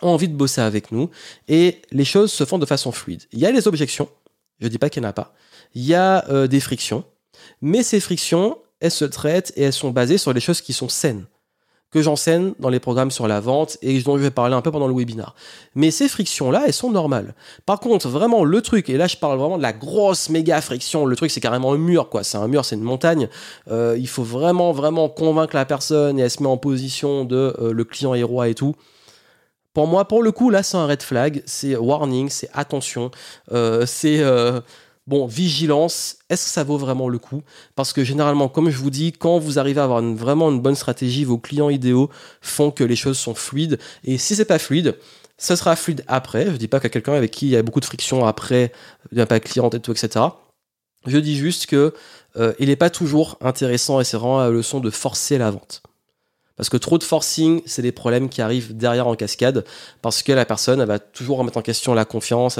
ont 0.02 0.08
envie 0.08 0.28
de 0.28 0.36
bosser 0.36 0.60
avec 0.60 0.92
nous. 0.92 1.10
Et 1.48 1.82
les 1.90 2.04
choses 2.04 2.32
se 2.32 2.44
font 2.44 2.58
de 2.58 2.66
façon 2.66 2.92
fluide. 2.92 3.24
Il 3.32 3.38
y 3.38 3.46
a 3.46 3.52
des 3.52 3.66
objections, 3.66 4.08
je 4.60 4.66
ne 4.66 4.70
dis 4.70 4.78
pas 4.78 4.90
qu'il 4.90 5.02
n'y 5.02 5.06
en 5.06 5.10
a 5.10 5.14
pas, 5.14 5.34
il 5.74 5.84
y 5.84 5.94
a 5.94 6.28
euh, 6.28 6.46
des 6.46 6.60
frictions, 6.60 7.04
mais 7.60 7.82
ces 7.82 8.00
frictions, 8.00 8.58
elles 8.80 8.90
se 8.90 9.04
traitent 9.04 9.52
et 9.56 9.62
elles 9.62 9.72
sont 9.72 9.90
basées 9.90 10.18
sur 10.18 10.34
des 10.34 10.40
choses 10.40 10.60
qui 10.60 10.72
sont 10.72 10.88
saines 10.88 11.26
que 11.90 12.02
j'enseigne 12.02 12.52
dans 12.58 12.68
les 12.68 12.80
programmes 12.80 13.10
sur 13.10 13.26
la 13.26 13.40
vente 13.40 13.78
et 13.80 13.98
dont 14.02 14.18
je 14.18 14.22
vais 14.22 14.30
parler 14.30 14.54
un 14.54 14.60
peu 14.60 14.70
pendant 14.70 14.88
le 14.88 14.94
webinar. 14.94 15.34
Mais 15.74 15.90
ces 15.90 16.08
frictions-là, 16.08 16.64
elles 16.66 16.72
sont 16.72 16.90
normales. 16.90 17.34
Par 17.64 17.80
contre, 17.80 18.08
vraiment, 18.08 18.44
le 18.44 18.60
truc, 18.60 18.90
et 18.90 18.96
là 18.96 19.06
je 19.06 19.16
parle 19.16 19.38
vraiment 19.38 19.56
de 19.56 19.62
la 19.62 19.72
grosse 19.72 20.28
méga 20.28 20.60
friction, 20.60 21.06
le 21.06 21.16
truc 21.16 21.30
c'est 21.30 21.40
carrément 21.40 21.72
un 21.72 21.78
mur, 21.78 22.08
quoi. 22.08 22.24
C'est 22.24 22.38
un 22.38 22.48
mur, 22.48 22.64
c'est 22.64 22.76
une 22.76 22.82
montagne. 22.82 23.28
Euh, 23.70 23.96
il 23.98 24.08
faut 24.08 24.22
vraiment, 24.22 24.72
vraiment 24.72 25.08
convaincre 25.08 25.56
la 25.56 25.64
personne 25.64 26.18
et 26.18 26.22
elle 26.22 26.30
se 26.30 26.42
met 26.42 26.48
en 26.48 26.58
position 26.58 27.24
de 27.24 27.54
euh, 27.58 27.72
le 27.72 27.84
client 27.84 28.14
est 28.14 28.22
roi 28.22 28.48
et 28.48 28.54
tout. 28.54 28.74
Pour 29.72 29.86
moi, 29.86 30.06
pour 30.06 30.22
le 30.22 30.32
coup, 30.32 30.50
là, 30.50 30.62
c'est 30.62 30.76
un 30.76 30.86
red 30.86 31.02
flag, 31.02 31.42
c'est 31.46 31.76
warning, 31.76 32.28
c'est 32.28 32.50
attention, 32.52 33.10
euh, 33.52 33.86
c'est 33.86 34.20
Bon, 35.08 35.24
vigilance, 35.24 36.18
est-ce 36.28 36.44
que 36.44 36.50
ça 36.50 36.64
vaut 36.64 36.76
vraiment 36.76 37.08
le 37.08 37.18
coup? 37.18 37.42
Parce 37.74 37.94
que 37.94 38.04
généralement, 38.04 38.50
comme 38.50 38.68
je 38.68 38.76
vous 38.76 38.90
dis, 38.90 39.12
quand 39.12 39.38
vous 39.38 39.58
arrivez 39.58 39.80
à 39.80 39.84
avoir 39.84 40.02
vraiment 40.02 40.50
une 40.50 40.60
bonne 40.60 40.74
stratégie, 40.74 41.24
vos 41.24 41.38
clients 41.38 41.70
idéaux 41.70 42.10
font 42.42 42.70
que 42.70 42.84
les 42.84 42.94
choses 42.94 43.16
sont 43.16 43.34
fluides. 43.34 43.78
Et 44.04 44.18
si 44.18 44.36
c'est 44.36 44.44
pas 44.44 44.58
fluide, 44.58 44.98
ça 45.38 45.56
sera 45.56 45.76
fluide 45.76 46.04
après. 46.08 46.44
Je 46.50 46.56
dis 46.56 46.68
pas 46.68 46.78
qu'à 46.78 46.90
quelqu'un 46.90 47.14
avec 47.14 47.30
qui 47.30 47.46
il 47.46 47.52
y 47.52 47.56
a 47.56 47.62
beaucoup 47.62 47.80
de 47.80 47.86
friction 47.86 48.26
après, 48.26 48.70
il 49.10 49.14
n'y 49.14 49.22
a 49.22 49.26
pas 49.26 49.38
de 49.38 49.44
client 49.44 49.70
et 49.70 49.80
tout, 49.80 49.92
etc. 49.92 50.26
Je 51.06 51.16
dis 51.16 51.38
juste 51.38 51.64
que 51.64 51.94
euh, 52.36 52.52
il 52.58 52.68
n'est 52.68 52.76
pas 52.76 52.90
toujours 52.90 53.38
intéressant 53.40 54.00
et 54.00 54.04
c'est 54.04 54.18
vraiment 54.18 54.40
la 54.40 54.50
leçon 54.50 54.78
de 54.78 54.90
forcer 54.90 55.38
la 55.38 55.50
vente. 55.50 55.82
Parce 56.58 56.68
que 56.68 56.76
trop 56.76 56.98
de 56.98 57.04
forcing, 57.04 57.62
c'est 57.66 57.82
des 57.82 57.92
problèmes 57.92 58.28
qui 58.28 58.42
arrivent 58.42 58.76
derrière 58.76 59.06
en 59.06 59.14
cascade, 59.14 59.64
parce 60.02 60.24
que 60.24 60.32
la 60.32 60.44
personne, 60.44 60.80
elle 60.80 60.88
va 60.88 60.98
toujours 60.98 61.38
remettre 61.38 61.56
en 61.56 61.62
question 61.62 61.94
la 61.94 62.04
confiance, 62.04 62.58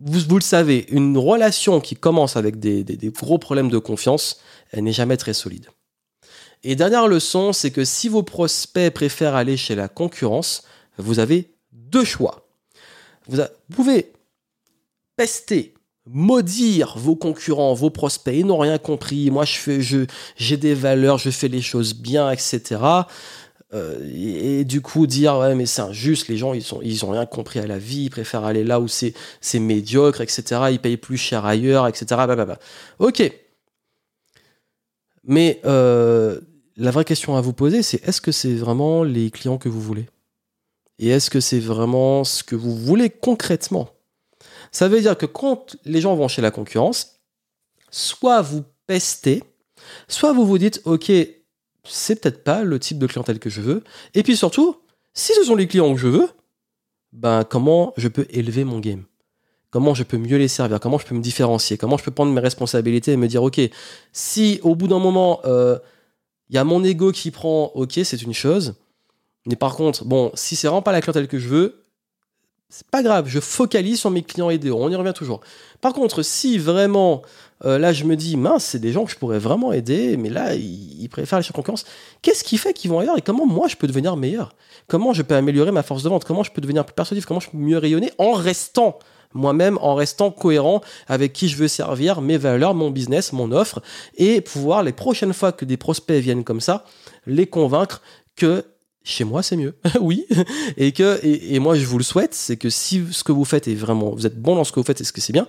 vous, 0.00 0.20
vous, 0.26 0.36
le 0.36 0.42
savez, 0.42 0.86
une 0.88 1.18
relation 1.18 1.80
qui 1.80 1.94
commence 1.94 2.36
avec 2.36 2.58
des, 2.58 2.82
gros 3.14 3.38
problèmes 3.38 3.68
de 3.68 3.76
confiance, 3.76 4.40
elle 4.72 4.84
n'est 4.84 4.92
jamais 4.92 5.18
très 5.18 5.34
solide. 5.34 5.66
Et 6.64 6.76
dernière 6.76 7.08
leçon, 7.08 7.52
c'est 7.52 7.70
que 7.70 7.84
si 7.84 8.08
vos 8.08 8.22
prospects 8.22 8.92
préfèrent 8.92 9.34
aller 9.34 9.58
chez 9.58 9.74
la 9.74 9.88
concurrence, 9.88 10.64
vous 10.96 11.18
avez 11.18 11.50
deux 11.72 12.04
choix. 12.04 12.48
Vous, 13.28 13.42
pouvez 13.70 14.12
pester, 15.16 15.74
maudire 16.12 16.94
vos 16.96 17.16
concurrents, 17.16 17.74
vos 17.74 17.90
prospects, 17.90 18.34
ils 18.36 18.46
n'ont 18.46 18.58
rien 18.58 18.78
compris, 18.78 19.30
moi 19.30 19.44
je 19.44 19.56
fais, 19.56 19.80
je, 19.80 20.06
j'ai 20.36 20.56
des 20.56 20.74
valeurs, 20.74 21.18
je 21.18 21.30
fais 21.30 21.48
les 21.48 21.62
choses 21.62 21.94
bien, 21.94 22.30
etc. 22.30 22.80
Euh, 23.72 24.00
et, 24.12 24.64
du 24.64 24.80
coup 24.80 25.06
dire 25.06 25.38
ouais 25.38 25.54
mais 25.54 25.66
c'est 25.66 25.82
injuste. 25.82 26.26
Les 26.28 26.36
gens 26.36 26.54
ils 26.54 26.62
sont 26.62 26.80
ils 26.82 27.04
ont 27.04 27.10
rien 27.10 27.26
compris 27.26 27.60
à 27.60 27.66
la 27.66 27.78
vie. 27.78 28.04
Ils 28.04 28.10
préfèrent 28.10 28.44
aller 28.44 28.64
là 28.64 28.80
où 28.80 28.88
c'est 28.88 29.14
c'est 29.40 29.60
médiocre 29.60 30.20
etc 30.20 30.62
ils 30.72 30.80
payent 30.80 30.96
plus 30.96 31.16
cher 31.16 31.44
ailleurs 31.46 31.86
etc 31.86 32.04
bah, 32.26 32.58
ok. 32.98 33.32
Mais 35.24 35.60
euh, 35.64 36.40
la 36.76 36.90
vraie 36.90 37.04
question 37.04 37.36
à 37.36 37.40
vous 37.40 37.52
poser 37.52 37.82
c'est 37.82 38.06
est-ce 38.08 38.20
que 38.20 38.32
c'est 38.32 38.54
vraiment 38.54 39.04
les 39.04 39.30
clients 39.30 39.58
que 39.58 39.68
vous 39.68 39.80
voulez? 39.80 40.06
Et 40.98 41.08
est-ce 41.10 41.30
que 41.30 41.40
c'est 41.40 41.60
vraiment 41.60 42.24
ce 42.24 42.42
que 42.42 42.56
vous 42.56 42.76
voulez 42.76 43.08
concrètement? 43.08 43.88
Ça 44.72 44.88
veut 44.88 45.00
dire 45.00 45.16
que 45.16 45.26
quand 45.26 45.76
les 45.84 46.00
gens 46.00 46.14
vont 46.14 46.28
chez 46.28 46.42
la 46.42 46.50
concurrence 46.50 47.20
soit 47.90 48.42
vous 48.42 48.64
pestez 48.86 49.42
soit 50.08 50.32
vous 50.32 50.46
vous 50.46 50.58
dites 50.58 50.80
ok 50.84 51.10
c'est 51.84 52.20
peut-être 52.20 52.44
pas 52.44 52.62
le 52.62 52.78
type 52.78 52.98
de 52.98 53.06
clientèle 53.06 53.38
que 53.38 53.50
je 53.50 53.60
veux. 53.60 53.82
Et 54.14 54.22
puis 54.22 54.36
surtout, 54.36 54.76
si 55.14 55.32
ce 55.34 55.44
sont 55.44 55.54
les 55.54 55.66
clients 55.66 55.92
que 55.92 56.00
je 56.00 56.08
veux, 56.08 56.28
ben 57.12 57.44
comment 57.44 57.92
je 57.96 58.08
peux 58.08 58.26
élever 58.30 58.64
mon 58.64 58.78
game? 58.78 59.04
Comment 59.70 59.94
je 59.94 60.02
peux 60.02 60.16
mieux 60.16 60.36
les 60.36 60.48
servir? 60.48 60.80
Comment 60.80 60.98
je 60.98 61.06
peux 61.06 61.14
me 61.14 61.20
différencier? 61.20 61.78
Comment 61.78 61.96
je 61.96 62.04
peux 62.04 62.10
prendre 62.10 62.32
mes 62.32 62.40
responsabilités 62.40 63.12
et 63.12 63.16
me 63.16 63.28
dire, 63.28 63.42
ok, 63.42 63.60
si 64.12 64.60
au 64.62 64.74
bout 64.74 64.88
d'un 64.88 64.98
moment, 64.98 65.40
il 65.44 65.50
euh, 65.50 65.78
y 66.50 66.58
a 66.58 66.64
mon 66.64 66.82
ego 66.82 67.12
qui 67.12 67.30
prend, 67.30 67.66
ok, 67.74 68.00
c'est 68.04 68.22
une 68.22 68.34
chose. 68.34 68.74
Mais 69.46 69.56
par 69.56 69.76
contre, 69.76 70.04
bon, 70.04 70.32
si 70.34 70.56
c'est 70.56 70.66
vraiment 70.66 70.82
pas 70.82 70.92
la 70.92 71.00
clientèle 71.00 71.28
que 71.28 71.38
je 71.38 71.48
veux, 71.48 71.79
c'est 72.70 72.86
pas 72.86 73.02
grave, 73.02 73.26
je 73.28 73.40
focalise 73.40 73.98
sur 73.98 74.10
mes 74.10 74.22
clients 74.22 74.48
idéaux, 74.48 74.78
on 74.80 74.88
y 74.88 74.94
revient 74.94 75.12
toujours. 75.12 75.40
Par 75.80 75.92
contre, 75.92 76.22
si 76.22 76.56
vraiment, 76.56 77.22
euh, 77.64 77.78
là 77.78 77.92
je 77.92 78.04
me 78.04 78.14
dis, 78.14 78.36
mince, 78.36 78.64
c'est 78.64 78.78
des 78.78 78.92
gens 78.92 79.04
que 79.04 79.10
je 79.10 79.16
pourrais 79.16 79.40
vraiment 79.40 79.72
aider, 79.72 80.16
mais 80.16 80.30
là, 80.30 80.54
ils, 80.54 81.08
préfèrent 81.08 81.42
sur 81.42 81.52
concurrence, 81.52 81.84
qu'est-ce 82.22 82.44
qui 82.44 82.58
fait 82.58 82.72
qu'ils 82.72 82.90
vont 82.90 83.00
ailleurs 83.00 83.18
et 83.18 83.22
comment 83.22 83.44
moi 83.44 83.66
je 83.66 83.76
peux 83.76 83.88
devenir 83.88 84.16
meilleur? 84.16 84.54
Comment 84.86 85.12
je 85.12 85.22
peux 85.22 85.34
améliorer 85.34 85.72
ma 85.72 85.82
force 85.82 86.04
de 86.04 86.08
vente? 86.08 86.24
Comment 86.24 86.44
je 86.44 86.52
peux 86.52 86.60
devenir 86.60 86.84
plus 86.84 86.94
persuasif? 86.94 87.26
Comment 87.26 87.40
je 87.40 87.50
peux 87.50 87.58
mieux 87.58 87.78
rayonner 87.78 88.12
en 88.18 88.32
restant 88.32 88.98
moi-même, 89.32 89.78
en 89.80 89.94
restant 89.94 90.30
cohérent 90.30 90.80
avec 91.08 91.32
qui 91.32 91.48
je 91.48 91.56
veux 91.56 91.68
servir, 91.68 92.20
mes 92.20 92.36
valeurs, 92.36 92.74
mon 92.74 92.90
business, 92.90 93.32
mon 93.32 93.52
offre, 93.52 93.80
et 94.16 94.40
pouvoir 94.40 94.82
les 94.82 94.92
prochaines 94.92 95.32
fois 95.32 95.52
que 95.52 95.64
des 95.64 95.76
prospects 95.76 96.20
viennent 96.20 96.44
comme 96.44 96.60
ça, 96.60 96.84
les 97.26 97.46
convaincre 97.46 98.02
que 98.36 98.64
chez 99.02 99.24
moi 99.24 99.42
c'est 99.42 99.56
mieux. 99.56 99.76
Oui. 100.00 100.26
Et 100.76 100.92
que 100.92 101.20
et, 101.24 101.58
moi 101.58 101.76
je 101.76 101.86
vous 101.86 101.98
le 101.98 102.04
souhaite 102.04 102.34
c'est 102.34 102.56
que 102.56 102.70
si 102.70 103.04
ce 103.10 103.24
que 103.24 103.32
vous 103.32 103.44
faites 103.44 103.68
est 103.68 103.74
vraiment 103.74 104.10
vous 104.10 104.26
êtes 104.26 104.40
bon 104.40 104.54
dans 104.54 104.64
ce 104.64 104.72
que 104.72 104.80
vous 104.80 104.86
faites 104.86 105.00
et 105.00 105.04
ce 105.04 105.12
que 105.12 105.20
c'est 105.20 105.32
bien 105.32 105.46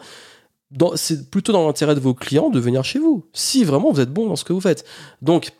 c'est 0.95 1.29
plutôt 1.29 1.51
dans 1.51 1.67
l'intérêt 1.67 1.95
de 1.95 1.99
vos 1.99 2.13
clients 2.13 2.49
de 2.49 2.59
venir 2.59 2.85
chez 2.85 2.99
vous. 2.99 3.25
Si 3.33 3.63
vraiment 3.63 3.91
vous 3.91 3.99
êtes 3.99 4.13
bon 4.13 4.27
dans 4.27 4.37
ce 4.37 4.45
que 4.45 4.53
vous 4.53 4.61
faites. 4.61 4.85
Donc 5.21 5.51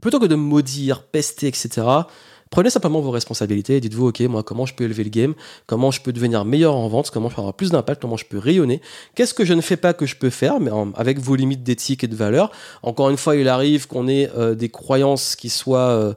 plutôt 0.00 0.18
que 0.18 0.26
de 0.26 0.34
maudire 0.34 1.04
pester 1.04 1.46
etc 1.46 2.04
Prenez 2.50 2.70
simplement 2.70 3.00
vos 3.00 3.10
responsabilités 3.10 3.76
et 3.76 3.80
dites-vous, 3.80 4.08
ok, 4.08 4.20
moi, 4.20 4.42
comment 4.42 4.66
je 4.66 4.74
peux 4.74 4.84
élever 4.84 5.02
le 5.02 5.10
game, 5.10 5.34
comment 5.66 5.90
je 5.90 6.00
peux 6.00 6.12
devenir 6.12 6.44
meilleur 6.44 6.76
en 6.76 6.86
vente, 6.88 7.10
comment 7.10 7.28
je 7.28 7.34
peux 7.34 7.40
avoir 7.40 7.54
plus 7.54 7.70
d'impact, 7.70 8.00
comment 8.00 8.16
je 8.16 8.24
peux 8.24 8.38
rayonner, 8.38 8.80
qu'est-ce 9.14 9.34
que 9.34 9.44
je 9.44 9.52
ne 9.52 9.60
fais 9.60 9.76
pas 9.76 9.94
que 9.94 10.06
je 10.06 10.14
peux 10.14 10.30
faire, 10.30 10.60
mais 10.60 10.70
avec 10.94 11.18
vos 11.18 11.34
limites 11.34 11.64
d'éthique 11.64 12.04
et 12.04 12.06
de 12.06 12.14
valeur? 12.14 12.52
Encore 12.82 13.10
une 13.10 13.16
fois, 13.16 13.34
il 13.34 13.48
arrive 13.48 13.88
qu'on 13.88 14.06
ait 14.06 14.30
euh, 14.36 14.54
des 14.54 14.68
croyances 14.68 15.36
qui 15.36 15.48
soient... 15.48 15.90
Euh, 15.90 16.14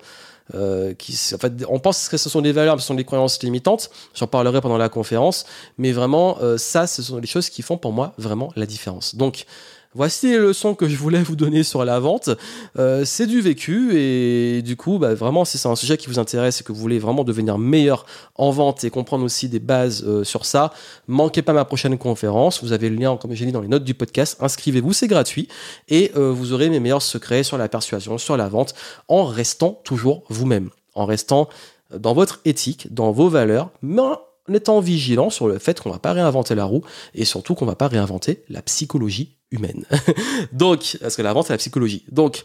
euh, 0.55 0.93
qui, 0.93 1.17
en 1.33 1.37
fait, 1.37 1.53
on 1.67 1.79
pense 1.79 2.09
que 2.09 2.17
ce 2.17 2.29
sont 2.29 2.41
des 2.41 2.51
valeurs, 2.51 2.79
ce 2.79 2.87
sont 2.87 2.95
des 2.95 3.05
croyances 3.05 3.41
limitantes. 3.43 3.89
J'en 4.15 4.27
parlerai 4.27 4.61
pendant 4.61 4.77
la 4.77 4.89
conférence, 4.89 5.45
mais 5.77 5.91
vraiment, 5.91 6.37
euh, 6.41 6.57
ça, 6.57 6.87
ce 6.87 7.03
sont 7.03 7.17
les 7.17 7.27
choses 7.27 7.49
qui 7.49 7.61
font 7.61 7.77
pour 7.77 7.91
moi 7.91 8.13
vraiment 8.17 8.51
la 8.55 8.65
différence. 8.65 9.15
Donc, 9.15 9.45
Voici 9.95 10.27
les 10.27 10.37
leçons 10.37 10.75
que 10.75 10.87
je 10.87 10.95
voulais 10.95 11.23
vous 11.23 11.35
donner 11.35 11.63
sur 11.63 11.83
la 11.83 11.99
vente. 11.99 12.29
Euh, 12.77 13.05
c'est 13.05 13.25
du 13.25 13.41
vécu 13.41 13.97
et 13.97 14.61
du 14.61 14.75
coup, 14.75 14.99
bah, 14.99 15.15
vraiment, 15.15 15.45
si 15.45 15.57
c'est 15.57 15.67
un 15.67 15.75
sujet 15.75 15.97
qui 15.97 16.05
vous 16.05 16.19
intéresse 16.19 16.61
et 16.61 16.63
que 16.63 16.71
vous 16.71 16.79
voulez 16.79 16.99
vraiment 16.99 17.23
devenir 17.23 17.57
meilleur 17.57 18.05
en 18.35 18.51
vente 18.51 18.83
et 18.83 18.91
comprendre 18.91 19.25
aussi 19.25 19.49
des 19.49 19.57
bases 19.57 20.03
euh, 20.05 20.23
sur 20.23 20.45
ça, 20.45 20.71
manquez 21.07 21.41
pas 21.41 21.53
ma 21.53 21.65
prochaine 21.65 21.97
conférence. 21.97 22.63
Vous 22.63 22.71
avez 22.71 22.87
le 22.87 22.97
lien, 22.97 23.17
comme 23.17 23.33
j'ai 23.33 23.47
dit 23.47 23.51
dans 23.51 23.61
les 23.61 23.67
notes 23.67 23.83
du 23.83 23.95
podcast. 23.95 24.37
Inscrivez-vous, 24.41 24.93
c'est 24.93 25.07
gratuit 25.07 25.47
et 25.87 26.11
euh, 26.15 26.31
vous 26.31 26.53
aurez 26.53 26.69
mes 26.69 26.79
meilleurs 26.79 27.01
secrets 27.01 27.41
sur 27.41 27.57
la 27.57 27.67
persuasion, 27.67 28.19
sur 28.19 28.37
la 28.37 28.47
vente, 28.47 28.75
en 29.07 29.25
restant 29.25 29.81
toujours 29.83 30.21
vous-même, 30.29 30.69
en 30.93 31.07
restant 31.07 31.49
dans 31.97 32.13
votre 32.13 32.41
éthique, 32.45 32.93
dans 32.93 33.11
vos 33.11 33.27
valeurs, 33.27 33.71
mais 33.81 34.03
en 34.03 34.19
étant 34.53 34.81
vigilant 34.81 35.31
sur 35.31 35.47
le 35.47 35.57
fait 35.57 35.79
qu'on 35.79 35.89
ne 35.89 35.95
va 35.95 35.99
pas 35.99 36.13
réinventer 36.13 36.53
la 36.53 36.65
roue 36.65 36.83
et 37.15 37.25
surtout 37.25 37.55
qu'on 37.55 37.65
ne 37.65 37.71
va 37.71 37.75
pas 37.75 37.87
réinventer 37.87 38.43
la 38.49 38.61
psychologie 38.61 39.38
humaine. 39.51 39.85
Donc, 40.51 40.97
parce 41.01 41.15
que 41.15 41.21
la 41.21 41.33
vente, 41.33 41.47
c'est 41.47 41.53
la 41.53 41.57
psychologie. 41.57 42.03
Donc, 42.11 42.43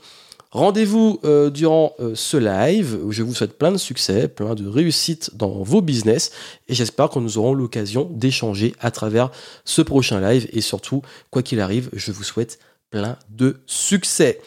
Rendez-vous 0.54 1.18
euh, 1.24 1.50
durant 1.50 1.96
euh, 1.98 2.12
ce 2.14 2.36
live 2.36 3.00
je 3.10 3.24
vous 3.24 3.34
souhaite 3.34 3.58
plein 3.58 3.72
de 3.72 3.76
succès, 3.76 4.28
plein 4.28 4.54
de 4.54 4.68
réussite 4.68 5.32
dans 5.34 5.64
vos 5.64 5.82
business 5.82 6.30
et 6.68 6.74
j'espère 6.74 7.10
que 7.10 7.18
nous 7.18 7.38
aurons 7.38 7.54
l'occasion 7.54 8.08
d'échanger 8.08 8.72
à 8.78 8.92
travers 8.92 9.32
ce 9.64 9.82
prochain 9.82 10.20
live 10.20 10.48
et 10.52 10.60
surtout, 10.60 11.02
quoi 11.30 11.42
qu'il 11.42 11.58
arrive, 11.58 11.90
je 11.92 12.12
vous 12.12 12.22
souhaite 12.22 12.60
plein 12.90 13.18
de 13.30 13.56
succès. 13.66 14.40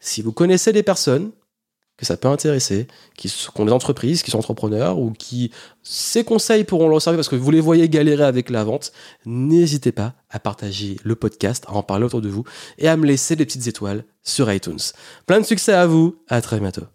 Si 0.00 0.22
vous 0.22 0.32
connaissez 0.32 0.72
des 0.72 0.82
personnes 0.82 1.30
que 2.00 2.06
ça 2.06 2.16
peut 2.16 2.28
intéresser, 2.28 2.88
qui, 3.14 3.30
ont 3.56 3.64
des 3.66 3.72
entreprises, 3.72 4.22
qui 4.22 4.30
sont 4.30 4.38
entrepreneurs 4.38 4.98
ou 4.98 5.12
qui 5.12 5.52
ces 5.82 6.24
conseils 6.24 6.64
pourront 6.64 6.88
leur 6.88 7.02
servir 7.02 7.18
parce 7.18 7.28
que 7.28 7.36
vous 7.36 7.50
les 7.50 7.60
voyez 7.60 7.90
galérer 7.90 8.24
avec 8.24 8.48
la 8.48 8.64
vente, 8.64 8.92
n'hésitez 9.26 9.92
pas 9.92 10.14
à 10.30 10.40
partager 10.40 10.96
le 11.04 11.14
podcast, 11.14 11.64
à 11.68 11.72
en 11.74 11.82
parler 11.82 12.06
autour 12.06 12.22
de 12.22 12.30
vous 12.30 12.44
et 12.78 12.88
à 12.88 12.96
me 12.96 13.06
laisser 13.06 13.36
des 13.36 13.44
petites 13.44 13.66
étoiles 13.66 14.04
sur 14.22 14.50
iTunes. 14.50 14.80
Plein 15.26 15.40
de 15.40 15.46
succès 15.46 15.74
à 15.74 15.86
vous, 15.86 16.16
à 16.28 16.40
très 16.40 16.58
bientôt. 16.58 16.86